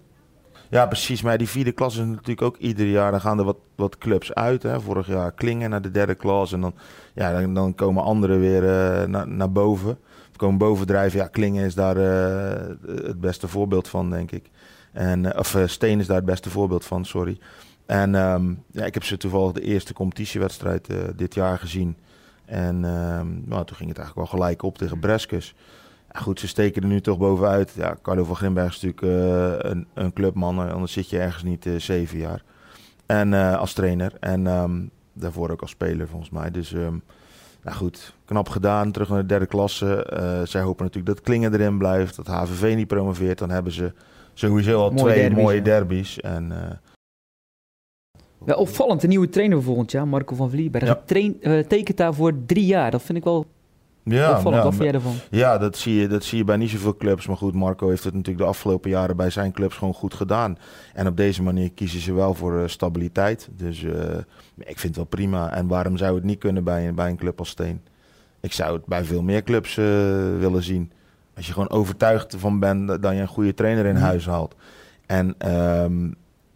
Ja, 0.73 0.87
precies. 0.87 1.23
Maar 1.23 1.39
die 1.39 1.49
vierde 1.49 1.73
klas 1.73 1.97
is 1.97 2.05
natuurlijk 2.05 2.43
ook 2.43 2.57
ieder 2.57 2.87
jaar. 2.87 3.11
Dan 3.11 3.21
gaan 3.21 3.39
er 3.39 3.45
wat, 3.45 3.57
wat 3.77 3.99
clubs 3.99 4.35
uit. 4.35 4.63
Hè. 4.63 4.81
Vorig 4.81 5.07
jaar 5.07 5.33
Klingen 5.33 5.71
naar 5.71 5.83
de 5.83 5.91
derde 5.91 6.15
klas. 6.15 6.53
En 6.53 6.61
dan, 6.61 6.75
ja, 7.15 7.47
dan, 7.47 7.75
komen 7.75 8.03
anderen 8.03 8.41
weer 8.41 8.65
eh, 8.65 9.07
naar, 9.07 9.29
naar 9.29 9.53
boven. 9.53 9.99
Of 10.31 10.37
komen 10.37 10.59
bovendrijven. 10.59 11.19
Ja, 11.19 11.27
Klingen 11.27 11.65
is 11.65 11.75
daar 11.75 11.97
eh, 11.97 12.69
het 12.87 13.21
beste 13.21 13.49
voorbeeld 13.49 13.89
van, 13.89 14.11
denk 14.11 14.31
ik. 14.31 14.51
En, 14.93 15.33
eh, 15.33 15.39
of 15.39 15.55
eh, 15.55 15.67
Steen 15.67 16.01
is 16.01 16.07
daar 16.07 16.17
het 16.17 16.25
beste 16.25 16.51
voorbeeld 16.51 16.85
van, 16.85 17.05
sorry. 17.05 17.39
En 17.87 18.15
ehm, 18.15 18.55
ja, 18.71 18.85
ik 18.85 18.95
heb 18.95 19.05
ze 19.05 19.17
toevallig 19.17 19.53
de 19.53 19.63
eerste 19.63 19.93
competitiewedstrijd 19.93 20.89
dit 21.17 21.35
jaar 21.35 21.59
gezien. 21.59 21.97
En 22.45 22.85
ehm, 22.85 23.27
nou, 23.45 23.65
toen 23.65 23.77
ging 23.77 23.89
het 23.89 23.99
eigenlijk 23.99 24.15
wel 24.15 24.27
gelijk 24.27 24.63
op 24.63 24.79
tegen 24.79 24.99
Breskes. 24.99 25.55
Goed, 26.15 26.41
ze 26.41 26.49
steken 26.49 26.83
er 26.83 26.89
nu 26.89 27.01
toch 27.01 27.19
bovenuit. 27.19 27.73
Ja, 27.77 27.97
Carlo 28.03 28.25
van 28.25 28.37
Grimberg 28.37 28.75
is 28.75 28.81
natuurlijk 28.81 29.03
eh, 29.03 29.71
een, 29.71 29.87
een 29.95 30.13
clubman, 30.13 30.67
eh, 30.67 30.73
anders 30.73 30.93
zit 30.93 31.11
je 31.11 31.19
ergens 31.19 31.43
niet 31.43 31.67
eh, 31.67 31.75
zeven 31.77 32.19
jaar. 32.19 32.43
En 33.07 33.33
als 33.33 33.73
trainer 33.73 34.13
en 34.21 34.47
ehm, 34.47 34.81
daarvoor 35.13 35.51
ook 35.51 35.61
als 35.61 35.71
speler 35.71 36.09
volgens 36.09 36.31
mij. 36.31 36.51
Dus 36.51 36.73
ehm, 36.73 36.97
nou 37.63 37.77
goed, 37.77 38.15
knap 38.25 38.49
gedaan, 38.49 38.93
terug 38.93 39.09
naar 39.09 39.21
de 39.21 39.27
derde 39.27 39.47
klasse. 39.47 40.07
Zij 40.45 40.61
hopen 40.61 40.85
natuurlijk 40.85 41.15
dat 41.15 41.25
Klingen 41.25 41.53
erin 41.53 41.79
blijft, 41.79 42.17
dat 42.17 42.27
HVV 42.27 42.75
niet 42.77 42.87
promoveert. 42.87 43.39
Dan 43.39 43.51
hebben 43.51 43.73
ze 43.73 43.93
sowieso 44.35 44.81
al 44.81 44.91
Mooie 44.91 45.03
twee 45.03 45.21
derbies, 45.21 45.43
mooie 45.43 45.57
ja. 45.57 45.63
derbies. 45.63 46.21
En, 46.21 46.53
Wel 48.45 48.57
opvallend, 48.57 49.01
de 49.01 49.09
nieuwe 49.09 49.29
trainer 49.29 49.63
volgend 49.63 49.91
jaar, 49.91 50.09
Marco 50.09 50.35
van 50.35 50.51
Vlieberg. 50.51 50.85
Ja. 50.85 51.03
Train, 51.05 51.39
tekent 51.69 51.97
daar 51.97 52.15
voor 52.15 52.33
drie 52.47 52.67
jaar. 52.67 52.91
Dat 52.91 53.03
vind 53.03 53.19
ik 53.19 53.25
wel 53.25 53.47
ja, 54.05 54.31
opvallend. 54.31 54.55
ja, 54.57 54.63
Wat 54.63 54.75
vind 54.75 54.85
jij 54.85 54.93
ervan? 54.93 55.15
Ja, 55.31 55.59
dat 55.59 55.77
zie, 55.77 55.95
je, 55.95 56.07
dat 56.09 56.25
zie 56.25 56.39
je 56.39 56.45
bij 56.45 56.57
niet 56.57 56.71
zoveel 56.71 56.97
clubs. 56.97 57.27
Maar 57.27 57.37
goed, 57.37 57.55
Marco 57.55 57.89
heeft 57.89 58.05
het 58.05 58.15
natuurlijk 58.15 58.45
de 58.45 58.51
afgelopen 58.51 58.91
jaren 58.91 59.17
bij 59.17 59.31
zijn 59.31 59.53
clubs 59.53 59.77
gewoon 59.77 59.95
goed 59.95 60.15
gedaan. 60.15 60.59
En 60.95 61.07
op 61.07 61.17
deze 61.17 61.43
manier 61.43 61.73
kiezen 61.73 62.01
ze 62.01 62.13
wel 62.13 62.35
voor 62.35 62.59
eh, 62.63 62.69
stabiliteit. 62.69 63.49
Dus 63.57 63.85
eh, 63.85 63.93
ik 64.57 64.79
vind 64.79 64.83
het 64.83 64.97
wel 64.97 65.05
prima. 65.05 65.53
En 65.53 65.67
waarom 65.67 65.97
zou 65.97 66.15
het 66.15 66.25
niet 66.25 66.39
kunnen 66.39 66.65
bij, 66.65 66.89
een- 66.89 66.95
bij 66.95 67.11
een 67.11 67.17
club 67.17 67.39
als 67.39 67.49
Steen? 67.49 67.81
Ik 68.41 68.53
zou 68.53 68.73
het 68.77 68.87
bij 68.87 69.05
veel 69.05 69.23
meer 69.23 69.43
clubs 69.43 69.77
eh, 69.77 69.85
willen 70.39 70.63
zien. 70.63 70.93
Als 71.37 71.47
je 71.47 71.53
gewoon 71.53 71.71
overtuigd 71.71 72.35
van 72.39 72.59
bent 72.59 72.89
dat 72.89 73.03
dat 73.03 73.13
je 73.13 73.21
een 73.21 73.27
goede 73.27 73.55
trainer 73.55 73.87
in 73.87 73.95
Mhm. 73.95 74.03
huis 74.03 74.27
haalt. 74.27 74.55
En 75.07 75.35
ehm, 75.39 76.05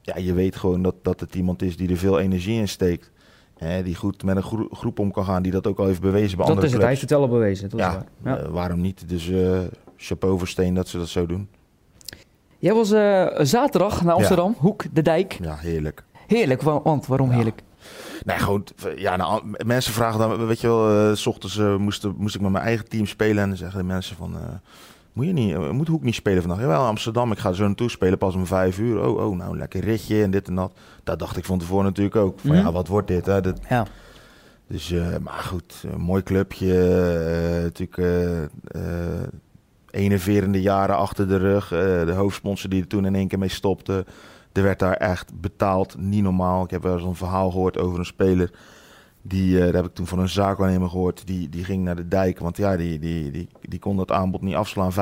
ja, 0.02 0.16
je 0.16 0.32
weet 0.32 0.56
gewoon 0.56 0.82
dat, 0.82 0.94
dat 1.02 1.20
het 1.20 1.34
iemand 1.34 1.62
is 1.62 1.76
die 1.76 1.88
er 1.90 1.96
veel 1.96 2.18
energie 2.18 2.58
in 2.58 2.68
steekt. 2.68 3.10
Hè, 3.58 3.82
die 3.82 3.94
goed 3.94 4.22
met 4.24 4.36
een 4.36 4.42
gro- 4.42 4.68
groep 4.72 4.98
om 4.98 5.10
kan 5.12 5.24
gaan. 5.24 5.42
Die 5.42 5.52
dat 5.52 5.66
ook 5.66 5.78
al 5.78 5.86
heeft 5.86 6.00
bewezen 6.00 6.36
bij 6.36 6.46
Dat 6.46 6.54
andere 6.54 6.66
is 6.66 6.72
het, 6.72 6.82
hij 6.82 6.90
clubs. 6.94 7.00
heeft 7.00 7.00
het 7.00 7.10
wel 7.10 7.20
al 7.20 7.28
bewezen. 7.38 7.68
Dat 7.70 7.78
is 7.80 7.86
Ja, 7.86 8.04
waar. 8.22 8.34
Ja. 8.38 8.42
eh, 8.42 8.48
waarom 8.52 8.80
niet? 8.80 9.08
Dus 9.08 9.30
chapeau 9.96 10.38
voor 10.38 10.48
Steen 10.48 10.74
dat 10.74 10.88
ze 10.88 10.98
dat 10.98 11.08
zo 11.08 11.26
doen. 11.26 11.48
Jij 12.58 12.74
was 12.74 12.90
eh, 12.92 13.26
zaterdag 13.38 13.96
naar 14.02 14.10
Ja. 14.12 14.18
Amsterdam, 14.18 14.54
Hoek, 14.58 14.84
de 14.92 15.02
Dijk. 15.02 15.38
Ja, 15.42 15.56
heerlijk. 15.56 16.04
Heerlijk, 16.26 16.62
wa- 16.62 16.82
want 16.82 17.06
waarom 17.06 17.28
Ja. 17.30 17.34
heerlijk? 17.34 17.62
Nee, 18.24 18.38
gewoon, 18.38 18.64
ja, 18.96 19.16
nou, 19.16 19.42
mensen 19.64 19.92
vragen 19.92 20.18
dan, 20.18 20.46
weet 20.46 20.60
je 20.60 20.66
wel, 20.66 21.16
s 21.16 21.26
ochtends 21.26 21.56
moest, 21.78 22.06
moest 22.16 22.34
ik 22.34 22.40
met 22.40 22.50
mijn 22.50 22.64
eigen 22.64 22.88
team 22.88 23.06
spelen 23.06 23.42
en 23.42 23.48
dan 23.48 23.58
zeggen 23.58 23.78
de 23.78 23.84
mensen 23.84 24.16
van, 24.16 24.34
moet 25.16 25.26
je 25.26 25.32
niet, 25.32 25.52
eh, 25.54 25.70
moet 25.70 25.88
Hoek 25.88 26.02
niet 26.02 26.14
spelen 26.14 26.42
vandaag? 26.42 26.60
Jawel, 26.60 26.84
Amsterdam, 26.84 27.32
ik 27.32 27.38
ga 27.38 27.52
zo 27.52 27.64
naartoe 27.66 27.90
spelen 27.90 28.18
pas 28.18 28.34
om 28.34 28.46
vijf 28.46 28.78
uur. 28.78 29.00
Oh, 29.06 29.26
oh, 29.26 29.36
nou, 29.36 29.58
lekker 29.58 29.80
ritje 29.80 30.22
en 30.22 30.30
dit 30.30 30.48
en 30.48 30.54
dat. 30.54 30.72
Dat 31.04 31.18
dacht 31.18 31.36
ik 31.36 31.44
van 31.44 31.58
tevoren 31.58 31.84
natuurlijk 31.84 32.16
ook. 32.16 32.40
Van 32.40 32.50
Mhm. 32.50 32.58
ja, 32.64 32.72
wat 32.72 32.88
wordt 32.88 33.08
dit? 33.08 33.26
Hè? 33.26 33.40
Dat, 33.40 33.60
Ja. 33.68 33.86
Dus, 34.68 34.90
eh, 34.92 35.06
maar 35.22 35.32
goed, 35.48 35.84
een 35.92 36.00
mooi 36.00 36.22
clubje. 36.22 36.72
eh, 37.56 37.62
natuurlijk 37.62 37.98
eh, 38.68 38.82
enerverende 39.90 40.60
jaren 40.62 40.96
achter 40.96 41.28
de 41.28 41.36
rug. 41.36 41.68
De 41.68 42.12
hoofdsponsor 42.16 42.70
die 42.70 42.80
er 42.80 42.86
toen 42.88 43.06
in 43.06 43.14
één 43.14 43.28
keer 43.28 43.38
mee 43.38 43.48
stopte. 43.48 44.04
Er 44.52 44.62
werd 44.62 44.78
daar 44.78 44.92
echt 44.96 45.40
betaald, 45.40 45.96
niet 45.98 46.22
normaal. 46.22 46.64
Ik 46.64 46.70
heb 46.70 46.82
wel 46.82 46.92
eens 46.94 47.02
een 47.02 47.14
verhaal 47.14 47.50
gehoord 47.50 47.78
over 47.78 47.98
een 47.98 48.04
speler. 48.04 48.50
Die, 49.28 49.54
uh, 49.54 49.64
daar 49.64 49.74
heb 49.74 49.84
ik 49.84 49.94
toen 49.94 50.06
van 50.06 50.18
een 50.18 50.28
zaakwaarnemer 50.28 50.88
gehoord. 50.88 51.26
Die, 51.26 51.48
die 51.48 51.64
ging 51.64 51.84
naar 51.84 51.96
de 51.96 52.08
dijk. 52.08 52.38
Want 52.38 52.56
ja, 52.56 52.76
die, 52.76 52.98
die, 52.98 53.30
die, 53.30 53.48
die 53.60 53.78
kon 53.78 53.96
dat 53.96 54.10
aanbod 54.10 54.42
niet 54.42 54.54
afslaan. 54.54 54.92
55.000 54.92 54.96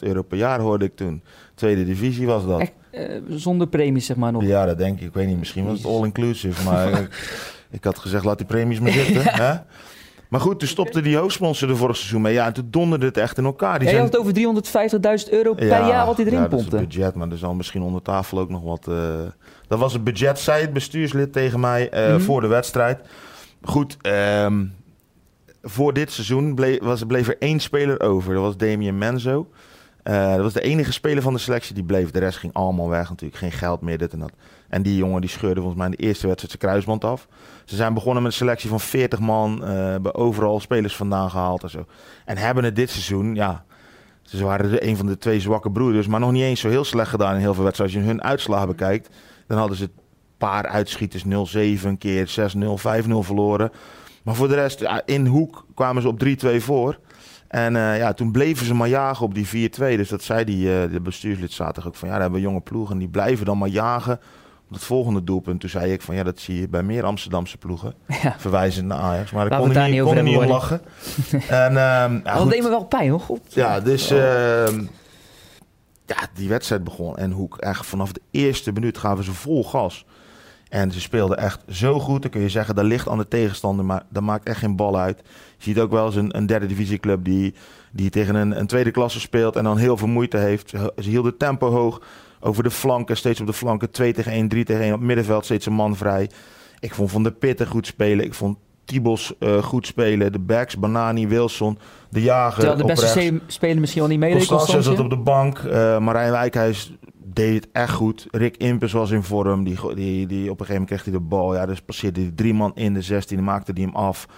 euro 0.00 0.22
per 0.22 0.38
jaar 0.38 0.60
hoorde 0.60 0.84
ik 0.84 0.96
toen. 0.96 1.22
Tweede 1.54 1.84
divisie 1.84 2.26
was 2.26 2.46
dat. 2.46 2.60
Echt, 2.60 2.72
uh, 2.92 3.22
zonder 3.28 3.66
premies, 3.66 4.06
zeg 4.06 4.16
maar 4.16 4.32
nog. 4.32 4.44
Ja, 4.44 4.66
dat 4.66 4.78
denk 4.78 5.00
ik. 5.00 5.06
Ik 5.06 5.14
weet 5.14 5.26
niet. 5.26 5.38
Misschien 5.38 5.64
was 5.64 5.76
het 5.76 5.86
all-inclusive. 5.86 6.64
Maar 6.64 7.00
ik, 7.00 7.44
ik, 7.70 7.84
had 7.84 7.98
gezegd, 7.98 8.24
laat 8.24 8.38
die 8.38 8.46
premies 8.46 8.80
maar 8.80 8.92
zitten. 8.92 9.22
ja. 9.22 9.30
hè? 9.32 9.54
Maar 10.28 10.40
goed, 10.40 10.58
toen 10.58 10.68
stopte 10.68 11.00
die 11.00 11.16
hoofdsponsor 11.16 11.68
de 11.68 11.76
vorig 11.76 11.96
seizoen 11.96 12.20
mee. 12.20 12.32
Ja, 12.32 12.46
en 12.46 12.52
toen 12.52 12.68
donderde 12.70 13.06
het 13.06 13.16
echt 13.16 13.38
in 13.38 13.44
elkaar. 13.44 13.78
Die 13.78 13.88
ja, 13.88 13.94
je 13.94 14.00
had 14.00 14.12
het 14.12 14.16
over 14.16 15.24
350.000 15.26 15.32
euro 15.32 15.54
per 15.54 15.66
ja, 15.66 15.88
jaar 15.88 16.06
wat 16.06 16.16
hij 16.16 16.26
erin 16.26 16.38
ja, 16.38 16.46
pompte. 16.46 16.70
dat 16.70 16.74
is 16.74 16.86
het 16.86 16.88
budget, 16.88 17.14
maar 17.14 17.30
er 17.30 17.38
zal 17.38 17.54
misschien 17.54 17.82
onder 17.82 18.02
tafel 18.02 18.38
ook 18.38 18.48
nog 18.48 18.62
wat... 18.62 18.86
Uh... 18.88 18.96
Dat 19.66 19.78
was 19.78 19.92
het 19.92 20.04
budget, 20.04 20.38
zei 20.38 20.60
het 20.60 20.72
bestuurslid 20.72 21.32
tegen 21.32 21.60
mij 21.60 21.94
uh, 21.94 22.06
mm 22.06 22.10
-hmm. 22.10 22.20
voor 22.20 22.40
de 22.40 22.46
wedstrijd. 22.46 23.00
Goed, 23.62 23.96
um, 24.06 24.74
voor 25.62 25.92
dit 25.92 26.12
seizoen 26.12 26.54
bleef, 26.54 26.80
was, 26.80 27.04
bleef 27.04 27.28
er 27.28 27.38
één 27.38 27.60
speler 27.60 28.00
over. 28.00 28.34
Dat 28.34 28.42
was 28.42 28.56
Damien 28.56 28.98
Menzo. 28.98 29.50
Uh, 30.04 30.30
dat 30.30 30.40
was 30.40 30.52
de 30.52 30.60
enige 30.60 30.92
speler 30.92 31.22
van 31.22 31.32
de 31.32 31.38
selectie 31.38 31.74
die 31.74 31.84
bleef. 31.84 32.10
De 32.10 32.18
rest 32.18 32.38
ging 32.38 32.52
allemaal 32.52 32.88
weg 32.88 33.08
natuurlijk. 33.08 33.40
Geen 33.40 33.52
geld 33.52 33.80
meer, 33.80 33.98
dit 33.98 34.12
en 34.12 34.18
dat. 34.18 34.32
En 34.68 34.82
die 34.82 34.96
jongen 34.96 35.20
die 35.20 35.30
scheurde 35.30 35.60
volgens 35.60 35.76
mij 35.76 35.86
in 35.86 35.96
de 35.96 36.02
eerste 36.06 36.26
wedstrijd 36.26 36.54
zijn 36.60 36.70
kruisband 36.70 37.04
af. 37.04 37.28
Ze 37.64 37.76
zijn 37.76 37.94
begonnen 37.94 38.22
met 38.22 38.32
een 38.32 38.38
selectie 38.38 38.68
van 38.68 38.80
40 38.80 39.18
man. 39.18 39.62
Uh, 39.64 39.94
overal 40.12 40.60
spelers 40.60 40.96
vandaan 40.96 41.30
gehaald 41.30 41.62
en 41.62 41.70
zo. 41.70 41.86
En 42.24 42.36
hebben 42.36 42.64
het 42.64 42.76
dit 42.76 42.90
seizoen, 42.90 43.34
ja... 43.34 43.64
Ze 44.22 44.44
waren 44.44 44.88
een 44.88 44.96
van 44.96 45.06
de 45.06 45.18
twee 45.18 45.40
zwakke 45.40 45.70
broeders. 45.70 46.06
Maar 46.06 46.20
nog 46.20 46.32
niet 46.32 46.42
eens 46.42 46.60
zo 46.60 46.68
heel 46.68 46.84
slecht 46.84 47.10
gedaan 47.10 47.34
in 47.34 47.40
heel 47.40 47.54
veel 47.54 47.64
wedstrijden. 47.64 47.96
Als 47.96 48.04
je 48.04 48.10
hun 48.10 48.22
uitslagen 48.22 48.66
bekijkt, 48.66 49.08
dan 49.46 49.58
hadden 49.58 49.76
ze 49.76 49.90
paar 50.48 50.66
uitschieters 50.66 51.24
0-7 51.24 51.28
een 51.84 51.98
keer, 51.98 52.52
6-0, 52.56 53.06
5-0 53.06 53.10
verloren. 53.18 53.72
Maar 54.22 54.34
voor 54.34 54.48
de 54.48 54.54
rest, 54.54 54.84
in 55.04 55.26
hoek 55.26 55.66
kwamen 55.74 56.02
ze 56.02 56.08
op 56.08 56.24
3-2 56.24 56.56
voor. 56.56 56.98
En 57.48 57.74
uh, 57.74 57.98
ja, 57.98 58.12
toen 58.12 58.32
bleven 58.32 58.66
ze 58.66 58.74
maar 58.74 58.88
jagen 58.88 59.24
op 59.24 59.34
die 59.34 59.70
4-2. 59.70 59.78
Dus 59.78 60.08
dat 60.08 60.22
zei 60.22 60.44
die, 60.44 60.66
uh, 60.66 60.92
de 60.92 61.00
bestuurslid 61.00 61.52
zaterdag 61.52 61.86
ook 61.86 61.94
van 61.94 62.08
ja, 62.08 62.14
daar 62.14 62.22
hebben 62.22 62.40
we 62.40 62.46
jonge 62.46 62.60
ploegen. 62.60 62.92
En 62.92 62.98
die 62.98 63.08
blijven 63.08 63.46
dan 63.46 63.58
maar 63.58 63.68
jagen 63.68 64.20
op 64.68 64.74
het 64.74 64.84
volgende 64.84 65.24
doelpunt. 65.24 65.60
Toen 65.60 65.70
zei 65.70 65.92
ik 65.92 66.02
van 66.02 66.14
ja, 66.14 66.22
dat 66.22 66.38
zie 66.38 66.60
je 66.60 66.68
bij 66.68 66.82
meer 66.82 67.04
Amsterdamse 67.04 67.58
ploegen. 67.58 67.94
Ja. 68.22 68.34
Verwijzend 68.38 68.86
naar 68.86 68.98
Ajax. 68.98 69.30
Maar 69.30 69.46
ik 69.46 69.52
kon 69.52 69.76
er 69.76 69.90
niet, 69.90 70.02
kon 70.02 70.24
niet 70.24 70.36
om 70.36 70.44
lachen. 70.44 70.80
en, 71.48 71.70
um, 71.70 72.20
ja, 72.24 72.36
dat 72.36 72.50
deed 72.50 72.62
me 72.62 72.68
wel 72.68 72.84
pijn 72.84 73.10
hoor. 73.10 73.20
God. 73.20 73.40
Ja, 73.48 73.80
dus... 73.80 74.12
Uh, 74.12 74.18
ja, 76.06 76.26
die 76.34 76.48
wedstrijd 76.48 76.84
begon. 76.84 77.16
En 77.16 77.30
Hoek, 77.30 77.56
echt 77.56 77.86
vanaf 77.86 78.12
de 78.12 78.20
eerste 78.30 78.72
minuut 78.72 78.98
gaven 78.98 79.24
ze 79.24 79.32
vol 79.32 79.64
gas. 79.64 80.04
En 80.72 80.90
ze 80.90 81.00
speelden 81.00 81.36
echt 81.36 81.60
zo 81.68 82.00
goed. 82.00 82.22
Dan 82.22 82.30
kun 82.30 82.40
je 82.40 82.48
zeggen, 82.48 82.74
dat 82.74 82.84
ligt 82.84 83.08
aan 83.08 83.18
de 83.18 83.28
tegenstander. 83.28 83.84
Maar 83.84 84.02
dat 84.08 84.22
maakt 84.22 84.46
echt 84.46 84.58
geen 84.58 84.76
bal 84.76 84.98
uit. 84.98 85.22
Je 85.56 85.64
ziet 85.64 85.78
ook 85.78 85.90
wel 85.90 86.06
eens 86.06 86.16
een, 86.16 86.36
een 86.36 86.46
derde 86.46 86.66
divisieclub 86.66 87.24
die, 87.24 87.54
die 87.90 88.10
tegen 88.10 88.34
een, 88.34 88.58
een 88.58 88.66
tweede 88.66 88.90
klasse 88.90 89.20
speelt. 89.20 89.56
En 89.56 89.64
dan 89.64 89.76
heel 89.76 89.96
veel 89.96 90.08
moeite 90.08 90.36
heeft. 90.36 90.70
Ze 90.70 91.08
hielden 91.08 91.36
tempo 91.36 91.70
hoog. 91.70 92.00
Over 92.40 92.62
de 92.62 92.70
flanken, 92.70 93.16
steeds 93.16 93.40
op 93.40 93.46
de 93.46 93.52
flanken. 93.52 93.90
2 93.90 94.12
tegen 94.12 94.32
1, 94.32 94.48
3 94.48 94.64
tegen 94.64 94.82
1. 94.82 94.92
Op 94.92 94.98
het 94.98 95.06
middenveld 95.06 95.44
steeds 95.44 95.66
een 95.66 95.72
man 95.72 95.96
vrij. 95.96 96.30
Ik 96.80 96.94
vond 96.94 97.10
Van 97.10 97.22
de 97.22 97.32
Pitten 97.32 97.66
goed 97.66 97.86
spelen. 97.86 98.24
Ik 98.24 98.34
vond 98.34 98.56
Tibos 98.84 99.32
uh, 99.38 99.62
goed 99.62 99.86
spelen. 99.86 100.32
De 100.32 100.38
backs, 100.38 100.78
Banani, 100.78 101.28
Wilson, 101.28 101.78
de 102.10 102.22
jager. 102.22 102.58
Terwijl 102.58 102.86
de 102.86 103.02
beste 103.02 103.40
spelen 103.46 103.80
misschien 103.80 104.00
wel 104.00 104.10
niet 104.10 104.18
mee. 104.18 104.32
Constance 104.32 104.82
zat 104.82 104.98
op 104.98 105.10
de 105.10 105.16
bank. 105.16 105.58
Uh, 105.58 105.98
Marijn 105.98 106.30
Wijkhuis 106.30 106.92
deed 107.34 107.54
het 107.54 107.68
echt 107.72 107.92
goed. 107.92 108.26
Rick 108.30 108.56
Impes 108.56 108.92
was 108.92 109.10
in 109.10 109.22
vorm. 109.22 109.64
Die, 109.64 109.94
die, 109.94 110.26
die, 110.26 110.50
op 110.50 110.60
een 110.60 110.66
gegeven 110.66 110.72
moment 110.72 110.88
kreeg 110.88 111.04
hij 111.04 111.12
de 111.12 111.20
bal. 111.20 111.54
Ja, 111.54 111.66
dus 111.66 111.80
passeerde 111.80 112.20
hij 112.20 112.32
drie 112.34 112.54
man 112.54 112.72
in 112.74 112.94
de 112.94 113.02
16. 113.02 113.44
Maakte 113.44 113.72
hij 113.72 113.82
hem 113.82 113.94
af. 113.94 114.28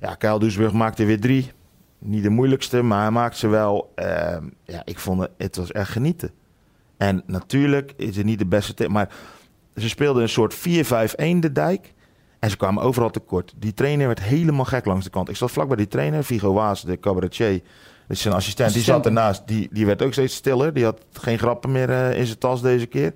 Ja, 0.00 0.14
Kyle 0.14 0.38
Duisburg 0.38 0.72
maakte 0.72 1.04
weer 1.04 1.20
drie. 1.20 1.52
Niet 1.98 2.22
de 2.22 2.30
moeilijkste, 2.30 2.82
maar 2.82 3.00
hij 3.00 3.10
maakte 3.10 3.38
ze 3.38 3.48
wel. 3.48 3.92
Uh, 3.96 4.36
ja, 4.64 4.82
ik 4.84 4.98
vond 4.98 5.20
het, 5.20 5.30
het 5.38 5.56
was 5.56 5.72
echt 5.72 5.90
genieten. 5.90 6.30
En 6.96 7.22
natuurlijk 7.26 7.92
is 7.96 8.16
het 8.16 8.26
niet 8.26 8.38
de 8.38 8.46
beste... 8.46 8.88
Maar 8.88 9.08
ze 9.74 9.88
speelden 9.88 10.22
een 10.22 10.28
soort 10.28 10.56
4-5-1 10.56 10.58
de 11.38 11.52
dijk. 11.52 11.94
En 12.38 12.50
ze 12.50 12.56
kwamen 12.56 12.82
overal 12.82 13.10
tekort. 13.10 13.54
Die 13.56 13.74
trainer 13.74 14.06
werd 14.06 14.22
helemaal 14.22 14.64
gek 14.64 14.84
langs 14.84 15.04
de 15.04 15.10
kant. 15.10 15.28
Ik 15.28 15.36
zat 15.36 15.50
vlak 15.50 15.66
bij 15.66 15.76
die 15.76 15.88
trainer, 15.88 16.24
Vigo 16.24 16.52
Waas, 16.52 16.82
de 16.82 17.00
cabaretier. 17.00 17.60
Dus 18.08 18.20
zijn 18.20 18.34
assistent, 18.34 18.72
die 18.72 18.82
zat 18.82 19.06
ernaast. 19.06 19.42
Die, 19.46 19.68
die 19.72 19.86
werd 19.86 20.02
ook 20.02 20.12
steeds 20.12 20.34
stiller. 20.34 20.72
Die 20.72 20.84
had 20.84 21.00
geen 21.12 21.38
grappen 21.38 21.72
meer 21.72 21.88
uh, 21.88 22.18
in 22.18 22.26
zijn 22.26 22.38
tas 22.38 22.62
deze 22.62 22.86
keer. 22.86 23.12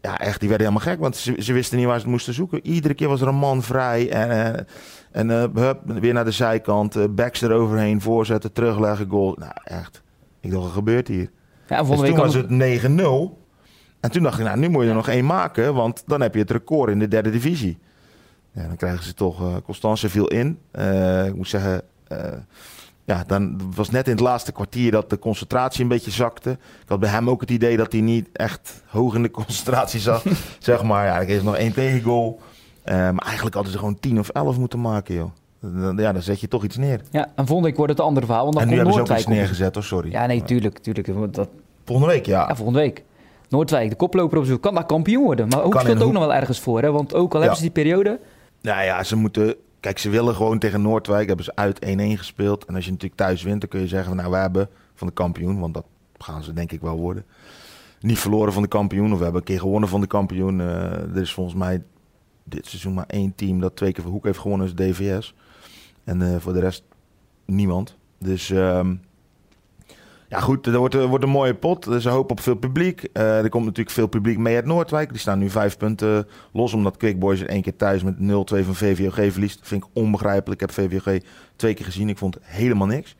Ja, 0.00 0.18
echt, 0.18 0.40
die 0.40 0.48
werden 0.48 0.66
helemaal 0.66 0.92
gek. 0.92 1.00
Want 1.02 1.16
ze, 1.16 1.34
ze 1.38 1.52
wisten 1.52 1.78
niet 1.78 1.86
waar 1.86 1.96
ze 1.96 2.02
het 2.02 2.10
moesten 2.10 2.34
zoeken. 2.34 2.66
Iedere 2.66 2.94
keer 2.94 3.08
was 3.08 3.20
er 3.20 3.28
een 3.28 3.34
man 3.34 3.62
vrij. 3.62 4.10
En, 4.10 4.28
uh, 4.28 4.60
en 5.10 5.28
uh, 5.28 5.62
hup, 5.64 5.80
weer 5.84 6.12
naar 6.12 6.24
de 6.24 6.30
zijkant. 6.30 6.96
Uh, 6.96 7.04
backs 7.10 7.40
eroverheen, 7.40 8.00
voorzetten, 8.00 8.52
terugleggen, 8.52 9.08
goal. 9.08 9.36
Nou, 9.38 9.52
echt. 9.64 10.02
Ik 10.40 10.50
dacht, 10.50 10.62
wat 10.62 10.72
gebeurt 10.72 11.08
hier? 11.08 11.30
Ja, 11.68 11.82
dus 11.82 11.98
toen 11.98 12.16
was 12.16 12.34
het 12.34 12.46
9-0. 12.48 12.54
En 14.00 14.10
toen 14.10 14.22
dacht 14.22 14.38
ik, 14.38 14.44
nou, 14.44 14.58
nu 14.58 14.68
moet 14.68 14.82
je 14.82 14.88
er 14.88 14.94
nog 14.94 15.08
één 15.08 15.26
maken. 15.26 15.74
Want 15.74 16.02
dan 16.06 16.20
heb 16.20 16.34
je 16.34 16.40
het 16.40 16.50
record 16.50 16.90
in 16.90 16.98
de 16.98 17.08
derde 17.08 17.30
divisie. 17.30 17.78
Ja, 18.52 18.66
dan 18.66 18.76
krijgen 18.76 19.04
ze 19.04 19.14
toch... 19.14 19.40
Uh, 19.40 19.56
Constance 19.64 20.08
viel 20.08 20.28
in. 20.28 20.58
Ik 21.26 21.34
moet 21.34 21.48
zeggen... 21.48 21.82
Uh, 23.08 23.16
ja, 23.16 23.24
dan 23.26 23.60
was 23.74 23.90
net 23.90 24.06
in 24.06 24.12
het 24.12 24.20
laatste 24.20 24.52
kwartier 24.52 24.90
dat 24.90 25.10
de 25.10 25.18
concentratie 25.18 25.82
een 25.82 25.88
beetje 25.88 26.10
zakte. 26.10 26.50
Ik 26.50 26.88
had 26.88 27.00
bij 27.00 27.10
hem 27.10 27.30
ook 27.30 27.40
het 27.40 27.50
idee 27.50 27.76
dat 27.76 27.92
hij 27.92 28.00
niet 28.00 28.28
echt 28.32 28.82
hoog 28.86 29.14
in 29.14 29.22
de 29.22 29.30
concentratie 29.40 30.00
zat. 30.00 30.24
zeg 30.58 30.82
maar, 30.82 31.06
ja, 31.06 31.20
ik 31.20 31.26
kreeg 31.26 31.42
nog 31.42 31.56
één 31.56 31.72
tegengoal. 31.72 32.40
maar 32.84 33.24
eigenlijk 33.26 33.54
hadden 33.54 33.72
ze 33.72 33.78
gewoon 33.78 34.00
10 34.00 34.18
of 34.18 34.28
11 34.28 34.58
moeten 34.58 34.80
maken, 34.80 35.14
joh. 35.14 35.30
Ja, 35.96 36.12
dan 36.12 36.22
zet 36.22 36.40
je 36.40 36.48
toch 36.48 36.64
iets 36.64 36.76
neer. 36.76 37.00
Ja, 37.10 37.22
en 37.34 37.46
volgende 37.46 37.68
week 37.68 37.76
wordt 37.76 37.92
het 37.92 38.00
een 38.00 38.06
ander 38.06 38.24
verhaal. 38.24 38.42
Want 38.42 38.54
dan 38.54 38.62
en 38.62 38.68
nu 38.68 38.76
hebben 38.76 38.94
ze 38.94 39.00
ook 39.00 39.10
iets 39.10 39.26
neergezet, 39.26 39.74
hoor, 39.74 39.84
sorry. 39.84 40.10
Ja, 40.10 40.26
nee, 40.26 40.42
tuurlijk. 40.42 40.78
tuurlijk 40.78 41.34
dat... 41.34 41.48
Volgende 41.84 42.12
week, 42.12 42.26
ja. 42.26 42.48
Ja, 42.48 42.56
volgende 42.56 42.80
week. 42.80 43.02
Noordwijk, 43.48 43.90
de 43.90 43.96
koploper 43.96 44.38
op 44.38 44.44
zoek, 44.44 44.62
kan 44.62 44.74
daar 44.74 44.86
kampioen 44.86 45.24
worden. 45.24 45.48
Maar 45.48 45.62
ook 45.62 45.80
speelt 45.80 46.02
ook 46.02 46.12
nog 46.12 46.22
wel 46.22 46.34
ergens 46.34 46.60
voor. 46.60 46.82
Hè? 46.82 46.90
Want 46.90 47.14
ook 47.14 47.34
al 47.34 47.38
hebben 47.40 47.56
ze 47.56 47.62
die 47.62 47.72
periode... 47.72 48.18
Nou 48.60 48.82
ja, 48.82 49.02
ze 49.02 49.16
moeten... 49.16 49.54
Kijk, 49.80 49.98
ze 49.98 50.10
willen 50.10 50.34
gewoon 50.34 50.58
tegen 50.58 50.82
Noordwijk. 50.82 51.26
Hebben 51.26 51.44
ze 51.44 51.56
uit 51.56 51.84
1-1 51.86 52.18
gespeeld. 52.18 52.64
En 52.64 52.74
als 52.74 52.84
je 52.84 52.90
natuurlijk 52.90 53.20
thuis 53.20 53.42
wint, 53.42 53.60
dan 53.60 53.70
kun 53.70 53.80
je 53.80 53.86
zeggen... 53.86 54.16
Nou, 54.16 54.30
we 54.30 54.36
hebben 54.36 54.68
van 54.94 55.06
de 55.06 55.12
kampioen. 55.12 55.58
Want 55.58 55.74
dat 55.74 55.84
gaan 56.18 56.42
ze 56.42 56.52
denk 56.52 56.72
ik 56.72 56.80
wel 56.80 56.96
worden. 56.96 57.24
Niet 58.00 58.18
verloren 58.18 58.52
van 58.52 58.62
de 58.62 58.68
kampioen. 58.68 59.12
Of 59.12 59.18
we 59.18 59.24
hebben 59.24 59.40
een 59.40 59.46
keer 59.46 59.60
gewonnen 59.60 59.88
van 59.88 60.00
de 60.00 60.06
kampioen. 60.06 60.60
Eh, 60.60 60.92
er 60.92 61.16
is 61.16 61.32
volgens 61.32 61.56
mij 61.56 61.82
dit 62.44 62.66
seizoen 62.66 62.94
maar 62.94 63.06
één 63.06 63.34
team... 63.34 63.60
dat 63.60 63.76
twee 63.76 63.92
keer 63.92 64.02
van 64.02 64.12
Hoek 64.12 64.24
heeft 64.24 64.38
gewonnen. 64.38 64.66
is 64.66 64.74
DVS. 64.74 65.34
En 66.04 66.22
eh, 66.22 66.40
voor 66.40 66.52
de 66.52 66.60
rest 66.60 66.82
niemand. 67.44 67.96
Dus... 68.18 68.50
ehm, 68.50 68.94
ja, 70.28 70.40
goed, 70.40 70.66
er 70.66 70.78
wordt, 70.78 70.94
er 70.94 71.06
wordt 71.06 71.24
een 71.24 71.30
mooie 71.30 71.54
pot. 71.54 71.86
Er 71.86 71.96
is 71.96 72.04
een 72.04 72.12
hoop 72.12 72.30
op 72.30 72.40
veel 72.40 72.54
publiek. 72.54 73.08
Eh, 73.12 73.38
er 73.38 73.48
komt 73.48 73.64
natuurlijk 73.64 73.94
veel 73.94 74.06
publiek 74.06 74.38
mee 74.38 74.54
uit 74.54 74.64
Noordwijk. 74.64 75.08
Die 75.08 75.18
staan 75.18 75.38
nu 75.38 75.50
vijf 75.50 75.76
punten 75.76 76.26
los, 76.52 76.72
omdat 76.72 76.96
Quick 76.96 77.18
Boys 77.18 77.40
er 77.40 77.48
één 77.48 77.62
keer 77.62 77.76
thuis 77.76 78.02
met 78.02 78.14
0-2 78.14 78.18
van 78.64 78.74
VVOG 78.74 79.32
verliest. 79.32 79.60
vind 79.62 79.84
ik 79.84 79.90
onbegrijpelijk. 79.92 80.62
Ik 80.62 80.68
heb 80.68 80.88
VVOG 80.90 81.18
twee 81.56 81.74
keer 81.74 81.84
gezien. 81.84 82.08
Ik 82.08 82.18
vond 82.18 82.38
helemaal 82.40 82.86
niks. 82.86 83.16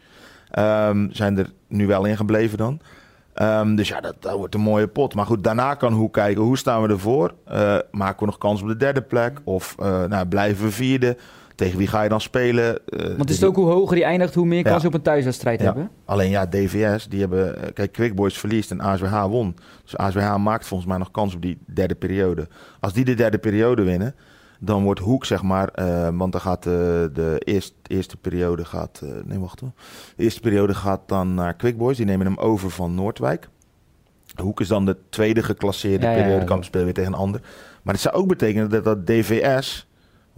Ehm, 0.50 1.06
zijn 1.10 1.38
er 1.38 1.52
nu 1.68 1.86
wel 1.86 2.04
in 2.04 2.16
gebleven 2.16 2.58
dan. 2.58 2.80
Ehm, 3.34 3.74
dus 3.74 3.88
ja, 3.88 4.00
dat, 4.00 4.14
dat 4.20 4.36
wordt 4.36 4.54
een 4.54 4.60
mooie 4.60 4.88
pot. 4.88 5.14
Maar 5.14 5.26
goed, 5.26 5.44
daarna 5.44 5.74
kan 5.74 5.92
hoe 5.92 6.10
kijken, 6.10 6.42
hoe 6.42 6.58
staan 6.58 6.82
we 6.82 6.88
ervoor? 6.88 7.34
Eh, 7.44 7.76
maken 7.90 8.18
we 8.18 8.26
nog 8.26 8.38
kans 8.38 8.62
op 8.62 8.68
de 8.68 8.76
derde 8.76 9.02
plek? 9.02 9.40
Of 9.44 9.74
eh, 9.78 10.04
nou, 10.04 10.26
blijven 10.26 10.64
we 10.64 10.70
vierde? 10.70 11.16
Tegen 11.58 11.78
wie 11.78 11.86
ga 11.86 12.02
je 12.02 12.08
dan 12.08 12.20
spelen? 12.20 12.86
Eh, 12.88 13.06
Want 13.06 13.18
het 13.18 13.30
is 13.30 13.38
de- 13.38 13.46
ook 13.46 13.56
hoe 13.56 13.66
hoger 13.70 13.94
die 13.94 14.04
eindigt, 14.04 14.34
hoe 14.34 14.46
meer 14.46 14.62
kans 14.62 14.82
je 14.82 14.88
op 14.88 14.94
een 14.94 15.02
thuiswedstrijd 15.02 15.60
hebben. 15.60 15.90
Alleen 16.04 16.30
ja, 16.30 16.46
DVS, 16.46 17.08
die 17.08 17.20
hebben... 17.20 17.62
eh, 17.62 17.72
Kijk, 17.74 17.92
Quick 17.92 18.14
Boys 18.14 18.38
verliest 18.38 18.70
en 18.70 18.80
ASWH 18.80 19.24
won. 19.26 19.56
Dus 19.82 19.96
ASWH 19.96 20.36
maakt 20.36 20.66
volgens 20.66 20.88
mij 20.88 20.98
nog 20.98 21.10
kans 21.10 21.34
op 21.34 21.42
die 21.42 21.58
derde 21.66 21.94
periode. 21.94 22.48
Als 22.80 22.92
die 22.92 23.04
de 23.04 23.14
derde 23.14 23.38
periode 23.38 23.82
winnen, 23.82 24.14
dan 24.60 24.82
wordt 24.82 25.00
Hoek, 25.00 25.24
zeg 25.24 25.42
maar... 25.42 25.68
eh, 25.68 26.08
want 26.12 26.32
dan 26.32 26.40
gaat 26.40 26.62
de, 26.62 27.10
de 27.12 27.36
eerste, 27.44 27.74
eerste 27.86 28.16
periode 28.16 28.64
gaat... 28.64 29.02
nee, 29.24 29.38
wacht 29.38 29.60
hoor. 29.60 29.70
De 30.16 30.22
eerste 30.22 30.40
periode 30.40 30.74
gaat 30.74 31.00
dan 31.06 31.34
naar 31.34 31.54
Quick 31.54 31.76
Boys. 31.76 31.96
Die 31.96 32.06
nemen 32.06 32.26
hem 32.26 32.36
over 32.38 32.70
van 32.70 32.94
Noordwijk. 32.94 33.48
Hoek 34.42 34.60
is 34.60 34.68
dan 34.68 34.84
de 34.86 34.96
tweede 35.08 35.42
geclasseerde 35.42 36.04
Ja, 36.06 36.10
ja, 36.10 36.16
ja, 36.16 36.22
periode. 36.22 36.44
ja. 36.44 36.48
Kan 36.48 36.64
spelen 36.64 36.84
weer 36.86 36.94
tegen 36.94 37.12
een 37.12 37.18
ander. 37.18 37.40
Maar 37.82 37.94
het 37.94 38.02
zou 38.02 38.14
ook 38.14 38.28
betekenen 38.28 38.70
dat 38.70 38.84
dat 38.84 39.06
DVS... 39.06 39.87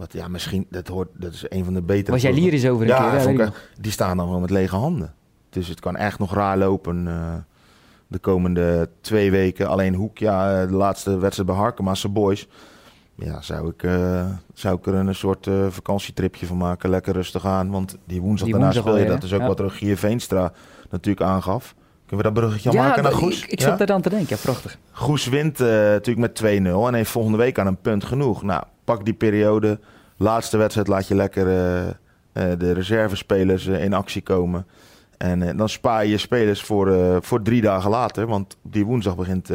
Wat 0.01 0.13
ja, 0.13 0.27
misschien... 0.27 0.65
Dat, 0.69 0.87
hoort, 0.87 1.09
dat 1.13 1.33
is 1.33 1.45
een 1.49 1.63
van 1.65 1.73
de 1.73 1.81
betere... 1.81 2.11
Was 2.11 2.21
jij 2.21 2.33
lyrisch 2.33 2.67
over 2.67 2.81
een 2.81 2.87
Ja, 2.87 2.97
keer? 3.01 3.11
hè? 3.11 3.21
vond 3.21 3.37
Weet 3.37 3.47
ik 3.47 3.53
ik 3.53 3.61
nog. 3.61 3.69
die 3.81 3.91
staan 3.91 4.17
dan 4.17 4.25
gewoon 4.25 4.41
met 4.41 4.49
lege 4.49 4.75
handen. 4.75 5.13
Dus 5.49 5.67
het 5.67 5.79
kan 5.79 5.95
echt 5.95 6.19
nog 6.19 6.33
raar 6.33 6.57
lopen 6.57 7.07
eh, 7.07 7.33
de 8.07 8.19
komende 8.19 8.89
twee 9.01 9.31
weken. 9.31 9.67
Alleen 9.67 9.95
Hoek, 9.95 10.17
ja, 10.17 10.61
eh, 10.61 10.67
de 10.67 10.73
laatste 10.73 11.17
wedstrijd 11.17 11.49
bij 11.49 11.57
Harkema's 11.57 12.11
Boys. 12.11 12.47
Ja, 13.15 13.41
zou 13.41 13.69
ik, 13.69 13.83
eh, 13.83 14.25
zou 14.53 14.77
ik 14.77 14.85
er 14.85 14.93
een 14.93 15.15
soort 15.15 15.47
vakantietripje 15.69 16.45
van 16.45 16.57
maken. 16.57 16.89
Lekker 16.89 17.13
rustig 17.13 17.45
aan, 17.45 17.69
want 17.71 17.97
die 18.05 18.21
woensdag 18.21 18.47
Die 18.49 18.57
daarna 18.57 18.71
speel 18.71 18.97
je. 18.97 19.05
Dat 19.05 19.23
is 19.23 19.33
ook 19.33 19.41
ja. 19.41 19.47
wat 19.47 19.59
Rogier 19.59 19.97
Veenstra 19.97 20.51
natuurlijk 20.89 21.25
aangaf. 21.29 21.75
Kunnen 22.05 22.25
we 22.25 22.31
dat 22.33 22.43
bruggetje 22.43 22.69
al 22.69 22.75
maken 22.85 23.03
naar 23.03 23.11
Goes? 23.11 23.43
ik, 23.43 23.51
ik 23.51 23.61
zat 23.61 23.79
Ja? 23.79 23.85
daar 23.85 23.95
aan 23.95 24.01
te 24.01 24.09
denken. 24.09 24.35
Ja, 24.35 24.41
prachtig. 24.41 24.77
Goes 24.91 25.25
wint 25.27 25.59
natuurlijk 25.59 26.17
met 26.17 26.35
2-0 26.43 26.87
en 26.87 26.93
heeft 26.93 27.11
volgende 27.11 27.37
week 27.37 27.59
aan 27.59 27.67
een 27.67 27.81
punt 27.81 28.03
genoeg. 28.03 28.43
Nou, 28.43 28.63
pak 28.91 29.05
die 29.05 29.13
periode. 29.13 29.79
Laatste 30.17 30.57
wedstrijd 30.57 30.87
laat 30.87 31.07
je 31.07 31.15
lekker 31.15 31.47
eh, 31.47 31.87
eh, 31.87 32.59
de 32.59 32.71
reservespelers 32.71 33.67
eh, 33.67 33.83
in 33.83 33.93
actie 33.93 34.21
komen. 34.21 34.65
En 35.17 35.57
dan 35.57 35.69
spaar 35.69 36.03
je 36.03 36.11
je 36.11 36.17
spelers 36.17 36.61
voor, 36.61 37.19
voor 37.23 37.41
drie 37.41 37.61
dagen 37.61 37.89
later. 37.89 38.27
Want 38.27 38.57
die 38.61 38.85
woensdag 38.85 39.15
begint, 39.15 39.49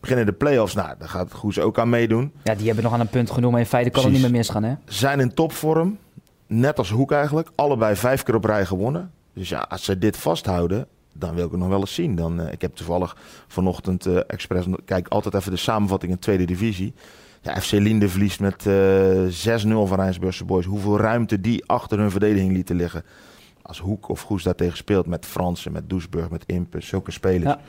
beginnen 0.00 0.26
de 0.26 0.32
play-offs. 0.32 0.74
Nou, 0.74 0.94
daar 0.98 1.08
gaat 1.08 1.32
Goes 1.32 1.58
ook 1.58 1.78
aan 1.78 1.88
meedoen. 1.88 2.32
Ja, 2.42 2.54
die 2.54 2.66
hebben 2.66 2.84
nog 2.84 2.92
aan 2.92 3.00
een 3.00 3.08
punt 3.08 3.30
genomen. 3.30 3.60
In 3.60 3.66
feite 3.66 3.90
kan 3.90 4.02
het 4.02 4.12
niet 4.12 4.20
meer 4.20 4.30
misgaan, 4.30 4.62
hè? 4.62 4.74
Zijn 4.84 5.20
in 5.20 5.34
topvorm. 5.34 5.98
Net 6.46 6.78
als 6.78 6.90
Hoek 6.90 7.12
eigenlijk. 7.12 7.48
Allebei 7.54 7.96
vijf 7.96 8.22
keer 8.22 8.34
op 8.34 8.44
rij 8.44 8.66
gewonnen. 8.66 9.10
Dus 9.32 9.48
ja, 9.48 9.66
als 9.68 9.84
ze 9.84 9.98
dit 9.98 10.16
vasthouden, 10.16 10.86
dan 11.12 11.34
wil 11.34 11.44
ik 11.44 11.50
het 11.50 11.60
nog 11.60 11.68
wel 11.68 11.80
eens 11.80 11.94
zien. 11.94 12.14
Dan, 12.14 12.48
ik 12.50 12.62
heb 12.62 12.74
toevallig 12.74 13.16
vanochtend 13.46 14.06
eh 14.06 14.18
expres... 14.26 14.66
Kijk, 14.84 15.08
altijd 15.08 15.34
even 15.34 15.50
de 15.50 15.56
samenvatting 15.56 16.12
in 16.12 16.18
tweede 16.18 16.44
divisie. 16.44 16.94
Ja, 17.46 17.60
FC 17.60 17.70
Linde 17.72 18.08
verliest 18.08 18.40
met 18.40 18.66
eh 18.66 19.64
6-0 19.64 19.68
van 19.68 19.94
Rijnsburgse 19.94 20.44
Boys. 20.44 20.64
Hoeveel 20.64 20.98
ruimte 20.98 21.40
die 21.40 21.64
achter 21.66 21.98
hun 21.98 22.10
verdediging 22.10 22.52
lieten 22.52 22.76
liggen. 22.76 23.04
Als 23.62 23.78
Hoek 23.78 24.08
of 24.08 24.20
Goes 24.20 24.42
daartegen 24.42 24.76
speelt 24.76 25.06
met 25.06 25.26
Fransen, 25.26 25.72
met 25.72 25.90
Doesburg, 25.90 26.30
met 26.30 26.44
Impus, 26.46 26.86
zulke 26.86 27.10
spelers. 27.10 27.44
Ja. 27.44 27.60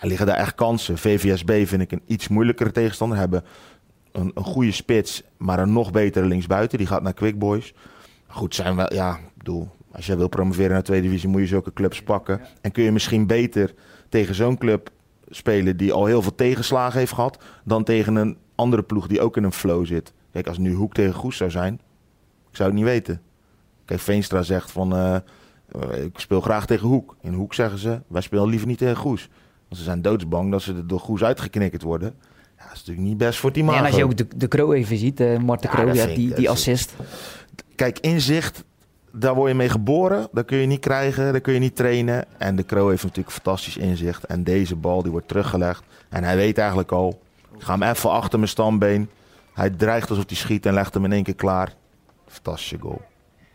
Ja, 0.00 0.08
liggen 0.08 0.26
daar 0.26 0.36
echt 0.36 0.54
kansen. 0.54 0.98
VVSB 0.98 1.66
vind 1.66 1.82
ik 1.82 1.92
een 1.92 2.02
iets 2.06 2.28
moeilijkere 2.28 2.70
tegenstander. 2.70 3.18
Hebben 3.18 3.44
een, 4.12 4.30
een 4.34 4.44
goede 4.44 4.72
spits, 4.72 5.22
maar 5.36 5.58
een 5.58 5.72
nog 5.72 5.90
betere 5.90 6.26
linksbuiten. 6.26 6.78
Die 6.78 6.86
gaat 6.86 7.02
naar 7.02 7.14
Quick 7.14 7.38
Boys. 7.38 7.74
Maar 8.26 8.36
goed, 8.36 8.54
zijn 8.54 8.76
wel, 8.76 8.94
ja, 8.94 9.16
ik 9.16 9.36
bedoel, 9.36 9.68
als 9.92 10.06
jij 10.06 10.16
wil 10.16 10.28
promoveren 10.28 10.70
naar 10.70 10.78
de 10.78 10.84
tweede 10.84 11.06
divisie, 11.06 11.28
moet 11.28 11.40
je 11.40 11.46
zulke 11.46 11.72
clubs 11.72 12.02
pakken. 12.02 12.40
En 12.60 12.72
kun 12.72 12.82
je 12.82 12.92
misschien 12.92 13.26
beter 13.26 13.74
tegen 14.08 14.34
zo'n 14.34 14.58
club 14.58 14.90
spelen 15.28 15.76
die 15.76 15.92
al 15.92 16.06
heel 16.06 16.22
veel 16.22 16.34
tegenslagen 16.34 16.98
heeft 16.98 17.12
gehad, 17.12 17.42
dan 17.64 17.84
tegen 17.84 18.16
een 18.16 18.36
andere 18.58 18.82
ploeg 18.82 19.06
die 19.06 19.20
ook 19.20 19.36
in 19.36 19.44
een 19.44 19.52
flow 19.52 19.86
zit. 19.86 20.12
Kijk, 20.32 20.46
als 20.46 20.58
nu 20.58 20.74
Hoek 20.74 20.94
tegen 20.94 21.14
Goes 21.14 21.36
zou 21.36 21.50
zijn, 21.50 21.74
ik 22.50 22.56
zou 22.56 22.68
het 22.68 22.78
niet 22.78 22.88
weten. 22.88 23.20
Kijk, 23.84 24.00
Veenstra 24.00 24.42
zegt 24.42 24.70
van, 24.70 24.96
eh, 24.96 25.14
eh, 25.14 26.04
ik 26.04 26.18
speel 26.18 26.40
graag 26.40 26.66
tegen 26.66 26.88
Hoek. 26.88 27.16
In 27.20 27.32
Hoek 27.32 27.54
zeggen 27.54 27.78
ze, 27.78 28.00
wij 28.06 28.22
spelen 28.22 28.48
liever 28.48 28.68
niet 28.68 28.78
tegen 28.78 28.96
Goes. 28.96 29.28
Want 29.68 29.80
ze 29.80 29.82
zijn 29.82 30.02
doodsbang 30.02 30.50
dat 30.50 30.62
ze 30.62 30.74
er 30.74 30.86
door 30.86 31.00
Goes 31.00 31.24
uitgeknikkerd 31.24 31.82
worden. 31.82 32.14
Ja, 32.56 32.64
dat 32.64 32.72
is 32.72 32.78
natuurlijk 32.78 33.06
niet 33.08 33.16
best 33.16 33.38
voor 33.38 33.52
die 33.52 33.64
Ja, 33.64 33.70
man. 33.70 33.78
en 33.78 33.84
als 33.84 33.96
je 33.96 34.04
ook 34.04 34.16
de, 34.16 34.26
de 34.36 34.74
even 34.74 34.96
ziet, 34.96 35.20
eh 35.20 35.38
Marten 35.38 35.70
Ja, 35.70 35.76
Kroo, 35.76 35.92
ja, 35.92 36.06
die, 36.06 36.34
die 36.34 36.50
assist. 36.50 36.94
Kijk, 37.74 37.98
inzicht, 37.98 38.64
daar 39.12 39.34
word 39.34 39.50
je 39.50 39.56
mee 39.56 39.68
geboren. 39.68 40.28
Dat 40.32 40.44
kun 40.44 40.58
je 40.58 40.66
niet 40.66 40.80
krijgen, 40.80 41.32
dat 41.32 41.42
kun 41.42 41.52
je 41.52 41.58
niet 41.58 41.76
trainen. 41.76 42.24
En 42.38 42.56
de 42.56 42.62
Kroon 42.62 42.90
heeft 42.90 43.02
natuurlijk 43.02 43.34
fantastisch 43.34 43.76
inzicht. 43.76 44.24
En 44.24 44.44
deze 44.44 44.76
bal 44.76 45.02
die 45.02 45.10
wordt 45.10 45.28
teruggelegd. 45.28 45.84
En 46.08 46.24
hij 46.24 46.36
weet 46.36 46.58
eigenlijk 46.58 46.92
al, 46.92 47.20
ik 47.58 47.64
ga 47.64 47.72
hem 47.78 47.82
even 47.82 48.10
achter 48.10 48.38
mijn 48.38 48.50
stambeen. 48.50 49.08
Hij 49.54 49.70
dreigt 49.70 50.10
alsof 50.10 50.24
hij 50.26 50.36
schiet 50.36 50.66
en 50.66 50.74
legt 50.74 50.94
hem 50.94 51.04
in 51.04 51.12
één 51.12 51.22
keer 51.22 51.34
klaar. 51.34 51.72
Fantastische 52.26 52.78
goal. 52.80 53.00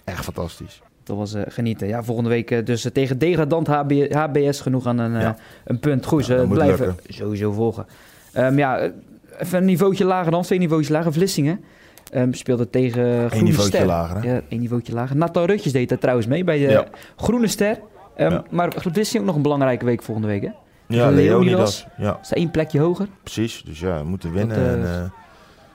Echt 0.04 0.24
fantastisch. 0.24 0.82
Dat 1.04 1.18
was 1.18 1.34
eh, 1.34 1.42
genieten. 1.48 1.88
Ja, 1.88 2.04
volgende 2.04 2.30
week 2.30 2.52
eh, 2.52 2.66
dus 2.66 2.86
eh, 2.86 2.92
tegen 2.92 3.18
degradant 3.18 3.68
HB, 3.68 4.14
HBS 4.14 4.62
genoeg 4.62 4.86
aan 4.86 4.98
een, 4.98 5.20
Ja. 5.20 5.36
een 5.66 5.80
punt. 5.80 6.06
Goed, 6.06 6.26
ze 6.26 6.46
blijven 6.50 6.86
lukken. 6.86 7.14
sowieso 7.14 7.52
volgen. 7.52 7.86
Ehm, 8.34 8.58
ja, 8.58 8.92
even 9.40 9.58
een 9.58 9.66
niveautje 9.66 10.06
lager 10.06 10.32
dan, 10.32 10.42
twee 10.42 10.60
niveautjes 10.60 10.92
lager. 10.92 11.14
Vlissingen 11.14 11.64
ehm, 12.12 12.32
speelde 12.34 12.70
tegen 12.70 13.04
Eén 13.08 13.30
Groene 13.30 13.44
niveautje 13.48 13.76
Ster. 13.78 13.86
lager, 13.86 14.22
hè? 14.24 14.34
Ja, 14.34 14.42
één 14.50 14.60
niveautje 14.60 14.94
lager. 14.94 15.16
Nathan 15.16 15.46
Rutjes 15.46 15.72
deed 15.72 15.90
daar 15.90 15.98
trouwens 15.98 16.28
mee 16.28 16.44
bij 16.44 16.58
de 16.58 16.64
Ja. 16.70 16.86
Groene 17.16 17.48
Ster. 17.48 17.80
Ja. 18.18 18.44
Maar 18.50 18.74
Vlissingen 18.78 19.22
ook 19.22 19.28
nog 19.28 19.36
een 19.36 19.42
belangrijke 19.42 19.86
week 19.86 20.04
volgende 20.04 20.28
week, 20.30 20.42
hè? 20.42 20.50
Ja, 20.96 21.10
Leonidas. 21.10 21.86
Ja, 21.98 22.20
Is 22.22 22.34
één 22.34 22.52
plekje 22.52 22.80
hoger. 22.80 23.08
precies. 23.24 23.64
Dus 23.66 23.80
ja, 23.80 23.98
we 24.02 24.08
moeten 24.08 24.32
winnen. 24.34 24.56
Dat, 24.58 24.66
eh, 24.66 24.72
en, 24.74 24.84
eh, 25.04 25.10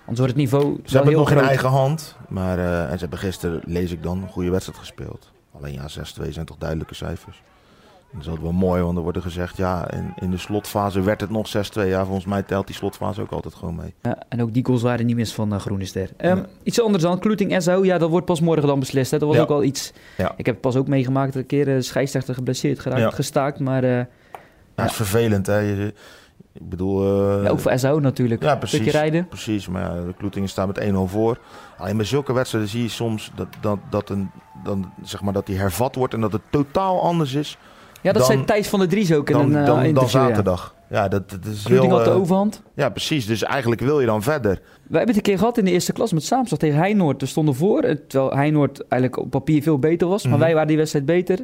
Anders 0.06 0.26
wordt 0.26 0.26
het 0.26 0.36
niveau 0.36 0.80
Ze 0.84 0.96
hebben 0.96 1.12
het 1.12 1.20
nog 1.20 1.30
in 1.30 1.36
groot. 1.36 1.48
eigen 1.48 1.68
hand. 1.68 2.16
Maar 2.28 2.58
eh, 2.58 2.82
en 2.82 2.92
ze 2.92 2.98
hebben 2.98 3.18
gisteren, 3.18 3.60
lees 3.64 3.90
ik 3.92 4.02
dan, 4.02 4.22
een 4.22 4.28
goede 4.28 4.50
wedstrijd 4.50 4.78
gespeeld. 4.78 5.30
Alleen 5.56 5.72
ja, 5.72 5.88
6-2 5.88 6.32
zijn 6.32 6.46
toch 6.46 6.56
duidelijke 6.58 6.94
cijfers. 6.94 7.42
En 8.12 8.18
dat 8.18 8.20
is 8.22 8.26
altijd 8.28 8.46
wel 8.46 8.58
mooi, 8.68 8.82
want 8.82 8.96
er 8.96 9.02
wordt 9.02 9.16
er 9.16 9.22
gezegd, 9.22 9.56
ja, 9.56 9.90
in, 9.90 10.12
in 10.20 10.30
de 10.30 10.36
slotfase 10.38 11.00
werd 11.00 11.20
het 11.20 11.30
nog 11.30 11.48
6-2. 11.48 11.88
Ja, 11.88 12.04
volgens 12.04 12.24
mij 12.26 12.42
telt 12.42 12.66
die 12.66 12.76
slotfase 12.76 13.20
ook 13.20 13.30
altijd 13.30 13.54
gewoon 13.54 13.74
mee. 13.76 13.94
Ja, 14.02 14.18
en 14.28 14.42
ook 14.42 14.52
die 14.54 14.64
goals 14.64 14.82
waren 14.82 15.06
niet 15.06 15.16
mis 15.16 15.34
van 15.34 15.52
eh, 15.52 15.60
Groene 15.60 15.84
Ster. 15.84 16.10
Ehm, 16.16 16.34
Nee. 16.34 16.44
Iets 16.62 16.80
anders 16.82 17.02
dan, 17.02 17.18
Kloeting 17.18 17.62
SO. 17.62 17.84
Ja, 17.84 17.98
dat 17.98 18.10
wordt 18.10 18.26
pas 18.26 18.40
morgen 18.40 18.66
dan 18.66 18.78
beslist. 18.80 19.10
Hè. 19.10 19.18
Dat 19.18 19.28
was 19.28 19.36
Ja. 19.36 19.42
ook 19.42 19.50
al 19.50 19.62
iets... 19.62 19.92
Ja. 20.16 20.32
Ik 20.36 20.46
heb 20.46 20.54
het 20.54 20.60
pas 20.62 20.76
ook 20.76 20.88
meegemaakt. 20.88 21.34
Een 21.34 21.46
keer 21.46 21.68
uh, 21.68 21.80
scheidsrechter 21.82 22.34
geblesseerd 22.34 22.78
geraakt, 22.80 23.14
gestaakt. 23.14 23.58
Maar 23.60 24.08
Ja, 24.78 24.82
dat 24.84 24.90
is 24.92 24.96
vervelend, 24.96 25.46
hè. 25.46 25.58
Je- 25.58 25.94
ik 26.52 26.68
bedoel... 26.68 27.02
eh, 27.38 27.42
ja, 27.44 27.50
ook 27.50 27.60
voor 27.60 27.78
SO 27.78 27.98
natuurlijk. 28.00 28.42
Ja, 28.42 28.56
precies. 28.56 28.78
stukje 28.80 28.98
rijden. 28.98 29.28
Precies, 29.28 29.68
maar 29.68 29.82
ja, 29.82 30.04
de 30.04 30.14
Kloetingen 30.18 30.48
staat 30.48 30.66
met 30.66 30.80
1-0 30.80 30.94
voor. 31.06 31.38
Alleen 31.78 31.96
bij 31.96 32.06
zulke 32.06 32.32
wedstrijden 32.32 32.70
zie 32.70 32.82
je 32.82 32.88
soms 32.88 33.32
dat, 33.34 33.46
dat, 33.60 33.78
dat, 33.90 34.10
een, 34.10 34.30
dan, 34.64 34.92
zeg 35.02 35.20
maar, 35.22 35.32
dat 35.32 35.46
die 35.46 35.58
hervat 35.58 35.94
wordt 35.94 36.14
en 36.14 36.20
dat 36.20 36.32
het 36.32 36.42
totaal 36.50 37.02
anders 37.02 37.34
is 37.34 37.58
Ja, 38.02 38.12
dat 38.12 38.22
Dan- 38.22 38.32
zei 38.32 38.44
Thijs 38.44 38.68
van 38.68 38.78
der 38.78 38.88
Dries 38.88 39.12
ook 39.12 39.30
in 39.30 39.36
dan, 39.36 39.54
een 39.54 39.60
uh, 39.60 39.66
dan, 39.66 40.02
ja. 40.02 40.06
zaterdag. 40.06 40.74
Ja, 40.90 41.08
dat, 41.08 41.30
dat 41.30 41.44
is 41.44 41.68
heel... 41.68 41.90
had 41.90 42.04
de 42.04 42.10
eh, 42.10 42.16
overhand. 42.16 42.62
ja, 42.74 42.88
precies. 42.88 43.26
Dus 43.26 43.42
eigenlijk 43.42 43.80
wil 43.80 44.00
je 44.00 44.06
dan 44.06 44.22
verder. 44.22 44.54
We 44.54 44.96
hebben 44.96 45.06
het 45.06 45.16
een 45.16 45.22
keer 45.22 45.38
gehad 45.38 45.58
in 45.58 45.64
de 45.64 45.70
eerste 45.70 45.92
klas 45.92 46.12
met 46.12 46.22
Saamstad 46.24 46.58
tegen 46.58 46.78
Heinoord. 46.78 47.20
We 47.20 47.26
stonden 47.26 47.54
voor, 47.54 47.82
terwijl 48.08 48.34
Heinoord 48.34 48.80
eigenlijk 48.88 49.22
op 49.22 49.30
papier 49.30 49.62
veel 49.62 49.78
beter 49.78 50.08
was. 50.08 50.22
Mhm. 50.22 50.30
Maar 50.30 50.38
wij 50.38 50.52
waren 50.52 50.68
die 50.68 50.76
wedstrijd 50.76 51.04
beter. 51.06 51.38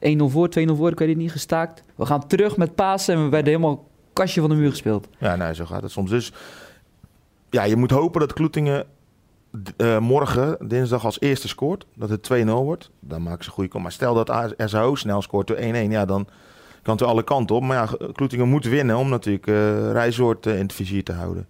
1-0 0.00 0.24
voor, 0.24 0.48
2-0 0.58 0.62
voor, 0.76 0.90
ik 0.90 0.98
weet 0.98 1.08
het 1.08 1.16
niet, 1.16 1.32
gestaakt. 1.32 1.84
We 1.94 2.06
gaan 2.06 2.26
terug 2.26 2.56
met 2.56 2.74
Pasen 2.74 3.14
en 3.14 3.24
we 3.24 3.28
werden 3.28 3.52
helemaal 3.52 3.88
kastje 4.12 4.40
van 4.40 4.50
de 4.50 4.56
muur 4.56 4.70
gespeeld. 4.70 5.08
Ja, 5.18 5.36
nee, 5.36 5.54
zo 5.54 5.64
gaat 5.64 5.82
het 5.82 5.90
soms. 5.90 6.10
Dus 6.10 6.32
ja, 7.50 7.62
je 7.62 7.76
moet 7.76 7.90
hopen 7.90 8.20
dat 8.20 8.32
Kloetingen 8.32 8.86
eh, 9.76 9.98
morgen, 9.98 10.56
dinsdag, 10.68 11.04
als 11.04 11.20
eerste 11.20 11.48
scoort. 11.48 11.86
Dat 11.94 12.08
het 12.08 12.30
2-0 12.32 12.44
wordt. 12.44 12.90
Dan 13.00 13.22
maken 13.22 13.44
ze 13.44 13.48
een 13.48 13.54
goede 13.54 13.70
kom. 13.70 13.82
Maar 13.82 13.92
stel 13.92 14.14
dat 14.24 14.54
SHO 14.66 14.94
snel 14.94 15.22
scoort 15.22 15.46
door 15.46 15.56
1-1. 15.56 15.60
Ja, 15.60 16.04
dan 16.04 16.28
kan 16.82 16.94
het 16.96 17.02
alle 17.02 17.22
kanten 17.22 17.56
op. 17.56 17.62
Maar 17.62 17.76
ja, 17.76 18.06
Kloetingen 18.12 18.48
moet 18.48 18.64
winnen 18.64 18.96
om 18.96 19.08
natuurlijk 19.08 19.46
eh 19.46 19.92
Rijzoord 19.92 20.46
eh, 20.46 20.54
in 20.54 20.62
het 20.62 20.72
vizier 20.72 21.04
te 21.04 21.12
houden. 21.12 21.46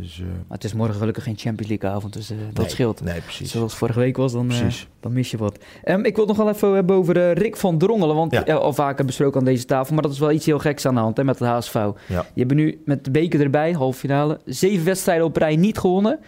Dus, 0.00 0.18
eh, 0.20 0.26
Maar 0.26 0.56
het 0.56 0.64
is 0.64 0.72
morgen 0.74 0.96
gelukkig 0.96 1.22
geen 1.24 1.36
Champions 1.38 1.68
League 1.70 1.90
avond, 1.90 2.12
dus 2.12 2.30
eh, 2.30 2.36
dat 2.52 2.56
nee, 2.62 2.68
scheelt. 2.68 3.00
Nee, 3.04 3.20
precies. 3.20 3.50
Zoals 3.50 3.74
vorige 3.74 3.98
week 3.98 4.16
was, 4.16 4.32
dan, 4.32 4.50
eh, 4.50 4.66
dan 5.00 5.12
mis 5.12 5.30
je 5.30 5.36
wat. 5.36 5.58
Ehm, 5.84 6.04
ik 6.04 6.16
wil 6.16 6.26
het 6.26 6.36
nog 6.36 6.46
wel 6.46 6.54
even 6.54 6.74
hebben 6.74 6.96
over 6.96 7.32
Rick 7.32 7.56
van 7.56 7.78
Drongelen. 7.78 8.16
Want 8.16 8.32
Ja. 8.32 8.54
al 8.54 8.72
vaker 8.72 9.04
besproken 9.04 9.38
aan 9.38 9.44
deze 9.46 9.64
tafel. 9.64 9.94
Maar 9.94 10.02
dat 10.02 10.12
is 10.12 10.18
wel 10.18 10.30
iets 10.30 10.46
heel 10.46 10.58
geks 10.58 10.86
aan 10.86 10.94
de 10.94 11.00
hand 11.00 11.16
hè, 11.16 11.24
met 11.24 11.38
het 11.38 11.48
HSV. 11.48 11.74
Ja. 11.74 11.94
Je 12.34 12.40
hebt 12.40 12.54
nu 12.54 12.80
met 12.84 13.04
de 13.04 13.10
beker 13.10 13.40
erbij, 13.40 13.72
halve 13.72 13.98
finale. 13.98 14.40
Zeven 14.44 14.84
wedstrijden 14.84 15.24
op 15.26 15.36
rij 15.36 15.56
niet 15.56 15.78
gewonnen. 15.78 16.18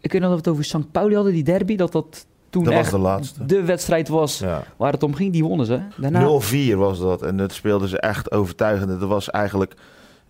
Ik 0.00 0.12
weet 0.12 0.20
nog 0.20 0.30
dat 0.30 0.44
we 0.44 0.50
het 0.50 0.60
over 0.60 0.64
St. 0.64 0.90
Pauli 0.92 1.14
hadden, 1.14 1.32
die 1.32 1.42
derby. 1.44 1.76
Dat 1.76 1.92
dat 1.92 2.26
toen 2.50 2.64
Dat 2.64 2.72
was 2.72 2.82
echt 2.82 2.90
de 2.92 2.98
laatste. 2.98 3.46
de 3.46 3.62
wedstrijd 3.64 4.08
was 4.08 4.38
Ja. 4.38 4.64
waar 4.76 4.92
het 4.92 5.02
om 5.02 5.14
ging. 5.14 5.32
Die 5.32 5.44
wonnen 5.44 5.66
ze. 5.66 5.80
Daarna, 5.96 6.20
0-4 6.20 6.76
was 6.76 6.98
dat. 6.98 7.22
En 7.22 7.36
dat 7.36 7.52
speelden 7.52 7.88
ze 7.88 7.98
echt 8.00 8.30
overtuigend. 8.32 9.00
Dat 9.00 9.08
was 9.08 9.30
eigenlijk. 9.30 9.74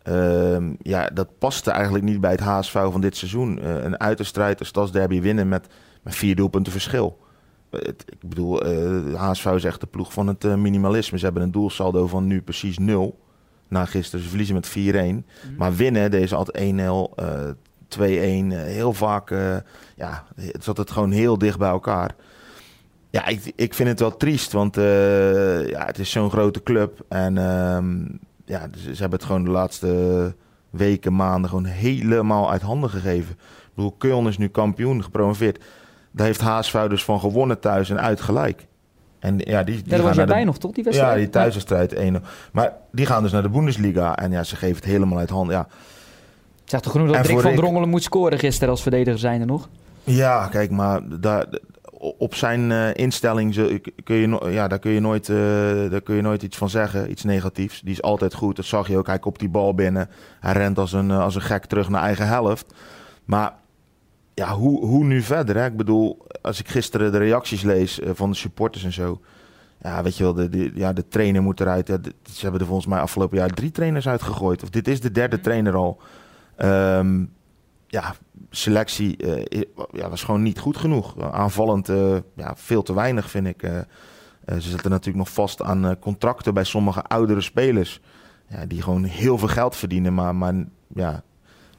Ehm, 0.03 0.73
ja, 0.83 1.07
dat 1.15 1.38
paste 1.38 1.71
eigenlijk 1.71 2.05
niet 2.05 2.21
bij 2.21 2.31
het 2.31 2.41
HSV 2.41 2.73
van 2.73 3.01
dit 3.01 3.17
seizoen. 3.17 3.59
Eh, 3.61 3.83
een 3.85 4.01
uiterstrijd, 4.01 4.61
een 4.61 4.67
stadsderby 4.67 5.21
winnen 5.21 5.49
met, 5.49 5.67
met 6.03 6.15
vier 6.15 6.37
doelpunten 6.37 6.73
verschil. 6.73 7.19
Eh, 7.71 7.81
het- 7.81 8.05
ik 8.21 8.29
bedoel, 8.29 8.62
eh 8.62 9.15
HSV 9.15 9.47
is 9.47 9.65
echt 9.65 9.81
de 9.81 9.87
ploeg 9.87 10.12
van 10.12 10.27
het 10.27 10.43
minimalisme. 10.57 11.19
Ze 11.19 11.25
hebben 11.25 11.43
een 11.43 11.51
doelsaldo 11.51 12.07
van 12.07 12.27
nu 12.27 12.43
precies 12.43 12.79
0. 12.79 13.19
Na 13.69 13.85
gisteren, 13.85 14.21
ze 14.23 14.29
verliezen 14.29 14.55
met 14.55 14.69
4-1. 14.69 15.27
Maar 15.57 15.75
winnen, 15.75 16.11
deze 16.11 16.35
altijd 16.35 16.57
1-0, 16.65 17.12
eh 17.17 17.41
2-1. 17.88 18.53
eh, 18.53 18.62
heel 18.62 18.93
vaak, 18.93 19.31
ja, 19.97 20.25
het 20.37 20.65
zat 20.65 20.77
het 20.77 20.91
gewoon 20.91 21.11
heel 21.11 21.38
dicht 21.38 21.59
bij 21.59 21.69
elkaar. 21.69 22.15
Ja, 23.11 23.27
ik, 23.27 23.53
ik 23.57 23.75
vind 23.75 23.88
het 23.88 24.01
wel 24.01 24.17
triest, 24.17 24.53
want 24.53 24.75
ja, 24.75 25.87
het 25.87 25.99
is 25.99 26.11
zo'n 26.11 26.31
grote 26.31 26.62
club. 26.62 27.05
En 27.09 27.38
ehm, 27.38 28.05
ja, 28.53 28.69
ze, 28.77 28.95
ze 28.95 29.01
hebben 29.01 29.19
het 29.19 29.27
gewoon 29.29 29.45
de 29.45 29.51
laatste 29.51 30.35
weken, 30.71 31.15
maanden 31.17 31.51
gewoon 31.51 31.65
helemaal 31.65 32.51
uit 32.51 32.62
handen 32.62 32.91
gegeven. 32.91 33.35
Ik 33.41 33.71
bedoel, 33.75 33.97
Köln 33.99 34.29
is 34.29 34.38
nu 34.38 34.49
kampioen, 34.49 35.03
gepromoveerd. 35.03 35.65
Daar 36.11 36.27
heeft 36.27 36.41
HSV 36.41 36.87
dus 36.88 37.05
van 37.05 37.21
gewonnen 37.21 37.61
thuis 37.61 37.91
en 37.91 38.01
uit 38.01 38.21
gelijk. 38.21 38.67
En 39.19 39.38
ja, 39.38 39.62
die, 39.62 39.75
die 39.75 39.85
Ja, 39.91 39.97
daar 39.97 40.07
was 40.07 40.17
jij 40.17 40.25
de- 40.27 40.33
bij 40.33 40.45
nog, 40.45 40.59
toch? 40.59 40.73
Die 40.73 40.85
wedstrijd? 40.85 41.12
ja, 41.12 41.19
die 41.19 41.31
thuiswedstrijd 41.31 41.93
1 41.93 42.23
Maar 42.53 42.73
die 42.93 43.07
gaan 43.07 43.23
dus 43.23 43.33
naar 43.33 43.43
de 43.43 43.49
Bundesliga. 43.49 44.17
En 44.17 44.31
ja, 44.31 44.43
ze 44.43 44.57
geven 44.57 44.77
het 44.77 44.85
helemaal 44.85 45.19
uit 45.19 45.31
handen. 45.31 45.55
Ja, 45.57 45.67
Zegt 46.65 46.83
toch 46.83 46.93
genoeg 46.93 47.07
dat 47.12 47.27
Rick 47.27 47.41
van 47.41 47.51
Rick- 47.51 47.59
Drongelen 47.61 47.88
moet 47.88 48.03
scoren 48.03 48.38
gisteren 48.38 48.69
als 48.71 48.83
verdediger 48.83 49.19
zijnde 49.19 49.45
nog? 49.45 49.69
Ja, 50.05 50.47
kijk, 50.49 50.71
maar 50.71 51.01
daar, 51.21 51.47
op 52.19 52.35
zijn 52.35 52.73
eh, 52.73 52.95
instelling 52.95 53.55
kun 54.05 54.17
je, 54.17 54.27
no- 54.27 54.49
ja, 54.49 54.69
daar, 54.69 54.79
kun 54.79 54.91
je 54.91 55.01
nooit, 55.01 55.29
eh, 55.29 55.37
daar 55.91 56.01
kun 56.01 56.15
je 56.17 56.23
nooit 56.23 56.43
iets 56.43 56.57
van 56.57 56.71
zeggen, 56.71 57.11
iets 57.11 57.25
negatiefs. 57.25 57.81
Die 57.81 57.93
is 57.93 58.03
altijd 58.03 58.35
goed, 58.35 58.57
dat 58.57 58.65
zag 58.65 58.88
je 58.88 58.97
ook. 58.97 59.07
Hij 59.07 59.19
kopt 59.19 59.38
die 59.41 59.49
bal 59.49 59.75
binnen, 59.75 60.09
hij 60.41 60.53
rent 60.53 60.79
als 60.79 60.93
een, 60.93 61.11
eh, 61.11 61.21
als 61.21 61.35
een 61.35 61.41
gek 61.41 61.65
terug 61.65 61.88
naar 61.88 62.03
eigen 62.03 62.27
helft. 62.27 62.75
Maar 63.25 63.53
ja, 64.35 64.55
hoe, 64.55 64.87
hoe 64.87 65.05
nu 65.05 65.23
verder? 65.23 65.57
Hè? 65.57 65.67
Ik 65.67 65.77
bedoel, 65.77 66.27
als 66.43 66.61
ik 66.61 66.69
gisteren 66.69 67.12
de 67.12 67.19
reacties 67.19 67.62
lees 67.62 68.01
van 68.05 68.31
de 68.31 68.37
supporters 68.37 68.85
en 68.85 68.93
zo. 68.93 69.21
ja, 69.83 70.03
weet 70.03 70.17
je 70.17 70.23
wel, 70.23 70.35
de, 70.35 70.49
de, 70.49 70.71
ja, 70.75 70.93
de 70.93 71.09
trainer 71.09 71.43
moet 71.43 71.61
eruit. 71.61 71.87
Ja, 71.88 71.97
de- 71.97 72.15
ze 72.33 72.41
hebben 72.43 72.61
er 72.61 72.67
volgens 72.67 72.87
mij 72.88 73.01
afgelopen 73.01 73.38
jaar 73.38 73.51
drie 73.51 73.71
trainers 73.71 74.09
uitgegooid. 74.09 74.62
Of 74.62 74.71
dit 74.71 74.88
is 74.88 75.01
de 75.01 75.11
derde 75.11 75.41
trainer 75.41 75.75
al. 75.75 76.01
Ehm, 76.57 77.25
ja, 77.92 78.14
selectie 78.50 79.16
eh, 79.16 79.62
ja, 79.92 80.09
was 80.09 80.22
gewoon 80.24 80.42
niet 80.42 80.59
goed 80.59 80.76
genoeg. 80.76 81.20
Aanvallend 81.33 81.88
eh, 81.88 82.16
ja, 82.37 82.52
veel 82.57 82.83
te 82.83 82.94
weinig, 82.94 83.31
vind 83.31 83.46
ik. 83.46 83.62
Eh, 83.62 83.78
ze 84.46 84.61
zitten 84.61 84.90
natuurlijk 84.90 85.18
nog 85.24 85.31
vast 85.35 85.62
aan 85.62 85.98
contracten 85.98 86.55
bij 86.55 86.64
sommige 86.64 87.02
oudere 87.02 87.40
spelers. 87.40 88.00
Ja, 88.48 88.66
die 88.66 88.83
gewoon 88.83 89.05
heel 89.05 89.38
veel 89.38 89.48
geld 89.48 89.76
verdienen, 89.76 90.14
maar, 90.14 90.35
maar 90.35 90.55
ja, 90.94 91.22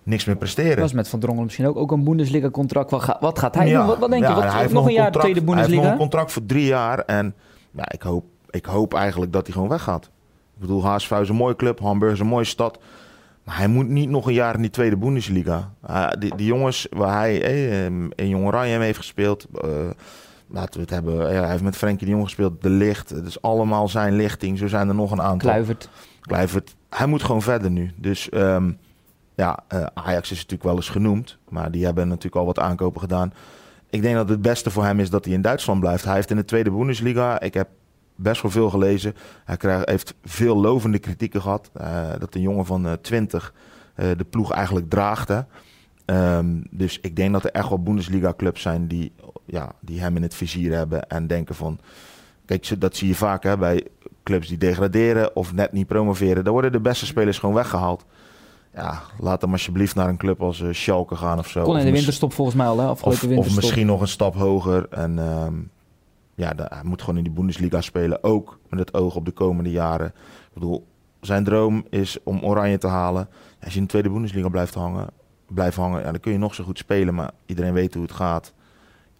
niks 0.03 0.25
meer 0.25 0.35
presteren. 0.35 0.75
Dat 0.77 0.85
is 0.85 0.93
met 0.93 1.07
Van 1.09 1.19
Drongelen 1.19 1.43
misschien 1.45 1.67
ook, 1.67 1.77
ook 1.77 1.91
een 1.91 2.03
Bundesliga-contract. 2.03 2.91
Wat, 2.91 3.03
ga- 3.03 3.17
wat 3.19 3.39
gaat 3.39 3.55
hij 3.55 3.67
Ja, 3.67 3.77
doen? 3.77 3.87
Wat, 3.87 3.97
wat 3.97 4.09
denk 4.09 4.27
je? 4.27 4.33
Wat, 4.33 4.43
hij 4.51 4.59
heeft 4.61 4.73
nog 4.73 4.85
een 4.85 4.93
jaar 4.93 5.03
contract- 5.03 5.25
tweede 5.33 5.39
Hij 5.51 5.55
heeft 5.57 5.67
nog 5.67 5.67
Bundesliga? 5.67 5.91
een 5.91 5.97
contract 5.97 6.31
voor 6.31 6.45
drie 6.45 6.65
jaar. 6.65 6.99
En 6.99 7.35
ja, 7.71 7.91
ik, 7.91 8.01
hoop, 8.01 8.25
ik 8.49 8.65
hoop 8.65 8.93
eigenlijk 8.93 9.31
dat 9.33 9.43
hij 9.45 9.53
gewoon 9.53 9.69
weggaat. 9.69 10.05
Ik 10.55 10.59
bedoel, 10.59 10.85
HSV 10.85 11.11
is 11.11 11.29
een 11.29 11.35
mooie 11.35 11.55
club. 11.55 11.79
Hamburg 11.79 12.13
is 12.13 12.19
een 12.19 12.27
mooie 12.27 12.45
stad. 12.45 12.79
Maar 13.43 13.57
hij 13.57 13.67
moet 13.67 13.87
niet 13.87 14.09
nog 14.09 14.27
een 14.27 14.33
jaar 14.33 14.55
in 14.55 14.61
die 14.61 14.69
tweede 14.69 14.97
Bundesliga. 14.97 15.73
Ah, 15.81 16.11
die, 16.19 16.35
die 16.35 16.45
jongens 16.45 16.87
waar 16.89 17.17
hij 17.17 17.41
eh, 17.41 17.85
in 18.15 18.29
Jong 18.29 18.45
Oranje 18.45 18.79
heeft 18.79 18.97
gespeeld... 18.97 19.47
eh, 19.61 19.69
laten 20.47 20.73
we 20.73 20.79
het 20.79 20.89
hebben. 20.89 21.33
Ja, 21.33 21.39
hij 21.41 21.49
heeft 21.49 21.63
met 21.63 21.77
Frenkie 21.77 22.05
de 22.05 22.11
Jong 22.11 22.23
gespeeld. 22.23 22.61
De 22.61 22.69
Licht. 22.69 23.09
Het 23.09 23.25
is 23.25 23.41
allemaal 23.41 23.87
zijn 23.87 24.15
lichting. 24.15 24.57
Zo 24.57 24.67
zijn 24.67 24.87
er 24.87 24.95
nog 24.95 25.11
een 25.11 25.21
aantal. 25.21 25.49
Kluivert. 25.49 25.89
Kluivert, 26.21 26.75
hij 26.89 27.07
moet 27.07 27.23
gewoon 27.23 27.41
verder 27.41 27.71
nu. 27.71 27.91
Dus 27.95 28.29
ehm, 28.29 28.71
ja, 29.35 29.59
eh, 29.67 29.85
Ajax 29.93 30.31
is 30.31 30.37
natuurlijk 30.37 30.63
wel 30.63 30.75
eens 30.75 30.89
genoemd. 30.89 31.37
Maar 31.49 31.71
die 31.71 31.85
hebben 31.85 32.07
natuurlijk 32.07 32.35
al 32.35 32.45
wat 32.45 32.59
aankopen 32.59 33.01
gedaan. 33.01 33.33
Ik 33.89 34.01
denk 34.01 34.15
dat 34.15 34.29
het 34.29 34.41
beste 34.41 34.69
voor 34.69 34.83
hem 34.83 34.99
is 34.99 35.09
dat 35.09 35.25
hij 35.25 35.33
in 35.33 35.41
Duitsland 35.41 35.79
blijft. 35.79 36.03
Hij 36.03 36.13
heeft 36.13 36.29
in 36.29 36.35
de 36.35 36.45
tweede 36.45 36.71
Bundesliga, 36.71 37.39
ik 37.39 37.53
heb 37.53 37.67
best 38.15 38.41
wel 38.41 38.51
veel 38.51 38.69
gelezen. 38.69 39.13
Hij 39.45 39.57
krijgt, 39.57 39.89
heeft 39.89 40.13
veel 40.23 40.57
lovende 40.57 40.99
kritieken 40.99 41.41
gehad. 41.41 41.69
eh, 41.73 42.09
dat 42.19 42.33
de 42.33 42.41
jongen 42.41 42.65
van 42.65 42.85
eh 42.87 42.91
20 43.01 43.53
eh, 43.95 44.07
de 44.17 44.23
ploeg 44.23 44.51
eigenlijk 44.51 44.89
draagt. 44.89 45.27
hè. 45.27 45.39
Ehm, 46.05 46.61
dus 46.69 46.99
ik 47.01 47.15
denk 47.15 47.33
dat 47.33 47.43
er 47.43 47.51
echt 47.51 47.69
wel 47.69 47.83
Bundesliga-clubs 47.83 48.61
zijn 48.61 48.87
die, 48.87 49.11
ja, 49.45 49.71
die 49.79 50.01
hem 50.01 50.15
in 50.15 50.21
het 50.21 50.33
vizier 50.35 50.73
hebben. 50.73 51.07
En 51.07 51.27
denken 51.27 51.55
van... 51.55 51.79
Kijk, 52.45 52.81
dat 52.81 52.95
zie 52.95 53.07
je 53.07 53.15
vaak 53.15 53.43
hè, 53.43 53.57
bij 53.57 53.87
clubs 54.23 54.47
die 54.47 54.57
degraderen 54.57 55.35
of 55.35 55.53
net 55.53 55.71
niet 55.71 55.87
promoveren. 55.87 56.43
Daar 56.43 56.53
worden 56.53 56.71
de 56.71 56.79
beste 56.79 57.05
spelers 57.05 57.39
gewoon 57.39 57.55
weggehaald. 57.55 58.05
Ja, 58.75 59.01
laat 59.19 59.41
hem 59.41 59.51
alsjeblieft 59.51 59.95
naar 59.95 60.09
een 60.09 60.17
club 60.17 60.41
als 60.41 60.61
eh, 60.61 60.67
Schalke 60.71 61.15
gaan 61.15 61.39
of 61.39 61.47
zo. 61.47 61.63
Kon 61.63 61.77
in 61.77 61.85
de 61.85 61.91
winterstop 61.91 62.33
volgens 62.33 62.57
mij 62.57 62.67
al, 62.67 62.79
hè? 62.79 62.89
Of, 62.89 63.03
of 63.03 63.55
misschien 63.55 63.85
nog 63.85 64.01
een 64.01 64.07
stap 64.07 64.35
hoger. 64.35 64.87
En 64.89 65.19
ehm, 65.19 65.53
ja, 66.35 66.53
hij 66.55 66.83
moet 66.83 67.01
gewoon 67.01 67.17
in 67.17 67.23
die 67.23 67.33
Bundesliga 67.33 67.81
spelen. 67.81 68.23
Ook 68.23 68.59
met 68.69 68.79
het 68.79 68.93
oog 68.93 69.15
op 69.15 69.25
de 69.25 69.31
komende 69.31 69.71
jaren. 69.71 70.07
Ik 70.07 70.53
bedoel, 70.53 70.87
zijn 71.21 71.43
droom 71.43 71.85
is 71.89 72.17
om 72.23 72.43
Oranje 72.43 72.77
te 72.77 72.87
halen. 72.87 73.29
Als 73.63 73.71
je 73.73 73.77
in 73.77 73.83
de 73.83 73.89
tweede 73.89 74.09
Bundesliga 74.09 74.49
blijft 74.49 74.73
hangen, 74.73 75.07
blijft 75.47 75.77
hangen 75.77 75.99
ja, 75.99 76.11
dan 76.11 76.19
kun 76.19 76.31
je 76.31 76.37
nog 76.37 76.55
zo 76.55 76.63
goed 76.63 76.77
spelen. 76.77 77.13
Maar 77.13 77.31
iedereen 77.45 77.73
weet 77.73 77.93
hoe 77.93 78.03
het 78.03 78.11
gaat. 78.11 78.53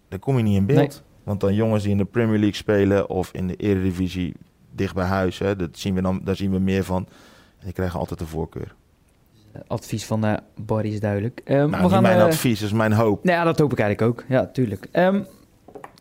Dan 0.08 0.18
kom 0.18 0.36
je 0.36 0.42
niet 0.42 0.56
in 0.56 0.66
beeld. 0.66 0.78
Nee. 0.78 1.12
Want 1.22 1.40
dan 1.40 1.54
jongens 1.54 1.82
die 1.82 1.92
in 1.92 1.98
de 1.98 2.04
Premier 2.04 2.38
League 2.38 2.54
spelen 2.54 3.08
of 3.08 3.32
in 3.32 3.46
de 3.46 3.56
Eredivisie 3.56 4.34
dicht 4.70 4.94
bij 4.94 5.06
huis, 5.06 5.38
hè, 5.38 5.56
dat 5.56 5.78
zien 5.78 5.94
we 5.94 6.02
dan, 6.02 6.20
daar 6.24 6.36
zien 6.36 6.50
we 6.50 6.58
meer 6.58 6.84
van. 6.84 7.06
En 7.58 7.64
die 7.64 7.72
krijgen 7.72 7.98
altijd 7.98 8.18
de 8.18 8.26
voorkeur. 8.26 8.74
Advies 9.66 10.06
van 10.06 10.24
eh 10.24 10.36
Barry 10.60 10.92
is 10.92 11.00
duidelijk. 11.00 11.40
Ehm, 11.44 11.56
Nou, 11.58 11.70
we 11.70 11.76
niet 11.76 11.90
gaan, 11.90 12.02
mijn 12.02 12.18
eh, 12.18 12.24
advies, 12.24 12.62
is 12.62 12.72
mijn 12.72 12.92
hoop. 12.92 13.24
Nou 13.24 13.38
ja, 13.38 13.44
dat 13.44 13.58
hoop 13.58 13.72
ik 13.72 13.78
eigenlijk 13.78 14.18
ook. 14.18 14.24
Ja, 14.28 14.46
tuurlijk. 14.46 14.88
Ehm 14.92 15.22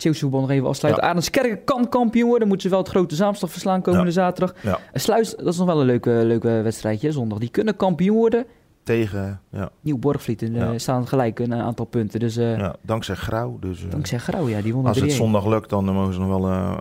Zeeuwse 0.04 0.30
nog 0.30 0.50
even 0.50 0.68
afsluiten. 0.68 1.04
Ja. 1.04 1.10
Arendskerken 1.10 1.64
kan 1.64 1.90
kampioen 1.90 2.28
worden. 2.30 2.48
Moeten 2.48 2.70
ze 2.70 2.76
wel 2.76 2.84
het 2.84 2.92
grote 2.94 3.16
Zaamstad 3.16 3.50
verslaan 3.52 3.82
komende 3.82 4.12
zaterdag. 4.12 4.56
Ja. 4.62 4.80
En 4.92 5.00
Sluis, 5.00 5.36
dat 5.36 5.48
is 5.48 5.58
nog 5.58 5.68
wel 5.68 5.80
een 5.80 5.86
leuke, 5.86 6.10
leuke 6.10 6.48
wedstrijdje 6.62 7.12
zondag. 7.12 7.40
Die 7.40 7.50
kunnen 7.50 7.76
kampioen 7.76 8.18
worden. 8.18 8.46
Tegen, 8.84 9.42
ja, 9.50 9.70
Nieuw 9.82 9.98
Borgvliet 9.98 10.42
eh, 10.42 10.56
Ja. 10.56 10.78
staan 10.78 11.08
gelijk 11.08 11.40
een 11.40 11.54
eh, 11.54 11.60
aantal 11.60 11.86
punten. 11.86 12.20
Dus 12.20 12.38
eh 12.38 12.58
ja, 12.58 12.76
dankzij 12.82 13.16
Grauw. 13.16 13.58
Dus, 13.60 13.84
eh, 13.86 13.92
dankzij 13.92 14.18
Grauw, 14.20 14.48
ja, 14.48 14.62
die 14.62 14.74
Als 14.74 15.00
het 15.00 15.10
3-1. 15.12 15.16
zondag 15.16 15.46
lukt, 15.46 15.70
dan 15.70 15.88
eh, 15.88 15.94
mogen 15.94 16.14
ze 16.14 16.20
nog 16.20 16.30
wel 16.30 16.48
eh, 16.50 16.78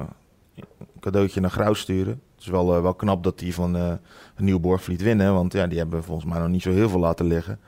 een 0.57 0.65
cadeautje 1.01 1.41
naar 1.41 1.51
Grauw 1.51 1.73
sturen. 1.75 2.13
Het 2.35 2.45
is 2.45 2.47
wel, 2.47 2.75
eh, 2.77 2.83
wel 2.83 2.95
knap 2.95 3.23
dat 3.25 3.39
die 3.39 3.55
van 3.55 3.77
eh 3.77 3.93
Nieuw 4.37 4.59
Borgvliet 4.61 5.03
winnen. 5.03 5.35
Want 5.35 5.53
ja, 5.53 5.67
die 5.67 5.79
hebben 5.79 6.05
volgens 6.05 6.27
mij 6.31 6.39
nog 6.39 6.49
niet 6.49 6.63
zo 6.63 6.71
heel 6.71 6.89
veel 6.89 7.01
laten 7.01 7.27
liggen. 7.27 7.59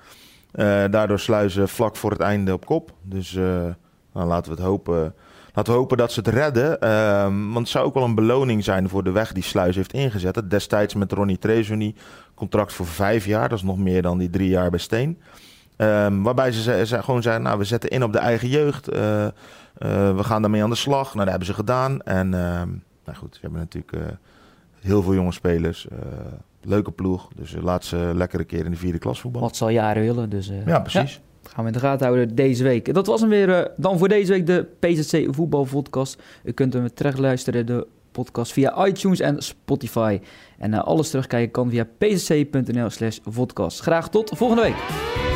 Eh, 0.52 0.64
daardoor 0.90 1.18
sluizen 1.18 1.68
vlak 1.68 1.96
voor 1.96 2.10
het 2.10 2.20
einde 2.20 2.52
op 2.52 2.66
kop. 2.66 2.92
Dus 3.02 3.34
eh, 3.36 3.42
nou, 4.12 4.26
laten 4.28 4.50
we 4.52 4.56
het 4.56 4.66
hopen. 4.66 5.14
Laten 5.54 5.72
we 5.72 5.78
hopen 5.78 5.96
dat 5.96 6.12
ze 6.12 6.20
het 6.20 6.28
redden. 6.28 6.80
Ehm, 6.80 7.44
want 7.44 7.58
het 7.58 7.68
zou 7.68 7.86
ook 7.86 7.94
wel 7.94 8.04
een 8.04 8.14
beloning 8.14 8.64
zijn 8.64 8.88
voor 8.88 9.04
de 9.04 9.10
weg 9.10 9.32
die 9.32 9.42
Sluis 9.42 9.76
heeft 9.76 9.92
ingezet. 9.92 10.50
Destijds 10.50 10.94
met 10.94 11.12
Ronnie 11.12 11.38
Trezoni. 11.38 11.94
Contract 12.34 12.72
voor 12.72 12.86
vijf 12.86 13.26
jaar. 13.26 13.48
Dat 13.48 13.58
is 13.58 13.64
nog 13.64 13.78
meer 13.78 14.02
dan 14.02 14.18
die 14.18 14.30
drie 14.30 14.48
jaar 14.48 14.70
bij 14.70 14.78
Steen. 14.78 15.18
Ehm, 15.76 16.22
waarbij 16.22 16.52
ze, 16.52 17.02
gewoon 17.02 17.22
zeiden, 17.22 17.44
nou, 17.44 17.58
we 17.58 17.64
zetten 17.64 17.90
in 17.90 18.02
op 18.02 18.12
de 18.12 18.18
eigen 18.18 18.48
jeugd. 18.48 18.88
Eh, 18.88 19.24
eh, 19.24 19.32
we 20.16 20.24
gaan 20.24 20.42
daarmee 20.42 20.62
aan 20.62 20.70
de 20.70 20.76
slag. 20.76 21.04
Nou, 21.04 21.18
dat 21.18 21.28
hebben 21.28 21.46
ze 21.46 21.54
gedaan. 21.54 22.02
En 22.02 22.34
ehm, 22.34 22.68
nou 23.04 23.18
goed, 23.18 23.34
ze 23.34 23.40
hebben 23.40 23.60
natuurlijk 23.60 23.92
eh, 23.92 24.00
heel 24.80 25.02
veel 25.02 25.14
jonge 25.14 25.32
spelers. 25.32 25.86
leuke 26.60 26.90
ploeg. 26.90 27.28
Dus 27.34 27.54
laat 27.60 27.84
ze 27.84 28.10
lekker 28.14 28.40
een 28.40 28.46
keer 28.46 28.64
in 28.64 28.70
de 28.70 28.76
vierde 28.76 28.98
klas 28.98 29.20
voetballen. 29.20 29.48
Wat 29.48 29.56
ze 29.56 29.64
al 29.64 29.70
jaren 29.70 30.02
willen. 30.02 30.30
Dus, 30.30 30.50
Ja, 30.66 30.80
precies. 30.80 31.20
Gaan 31.48 31.64
we 31.64 31.70
in 31.70 31.76
de 31.76 31.82
gaten 31.82 32.06
houden 32.06 32.34
deze 32.34 32.62
week. 32.62 32.94
Dat 32.94 33.06
was 33.06 33.20
hem 33.20 33.30
weer 33.30 33.50
eh, 33.50 33.70
dan 33.76 33.98
voor 33.98 34.08
deze 34.08 34.32
week 34.32 34.46
de 34.46 34.66
PZC 34.78 35.26
Voetbalpodcast. 35.30 36.22
U 36.44 36.52
kunt 36.52 36.72
hem 36.72 36.94
terecht 36.94 37.18
luisteren, 37.18 37.66
de 37.66 37.86
podcast, 38.12 38.52
via 38.52 38.86
iTunes 38.86 39.20
en 39.20 39.42
Spotify. 39.42 40.20
En 40.58 40.74
eh, 40.74 40.84
alles 40.84 41.10
terugkijken 41.10 41.50
kan 41.50 41.70
via 41.70 41.86
pzc.nl 41.98 42.90
slash 42.90 43.18
podcast. 43.34 43.80
Graag 43.80 44.10
tot 44.10 44.30
volgende 44.34 44.62
week. 44.62 45.33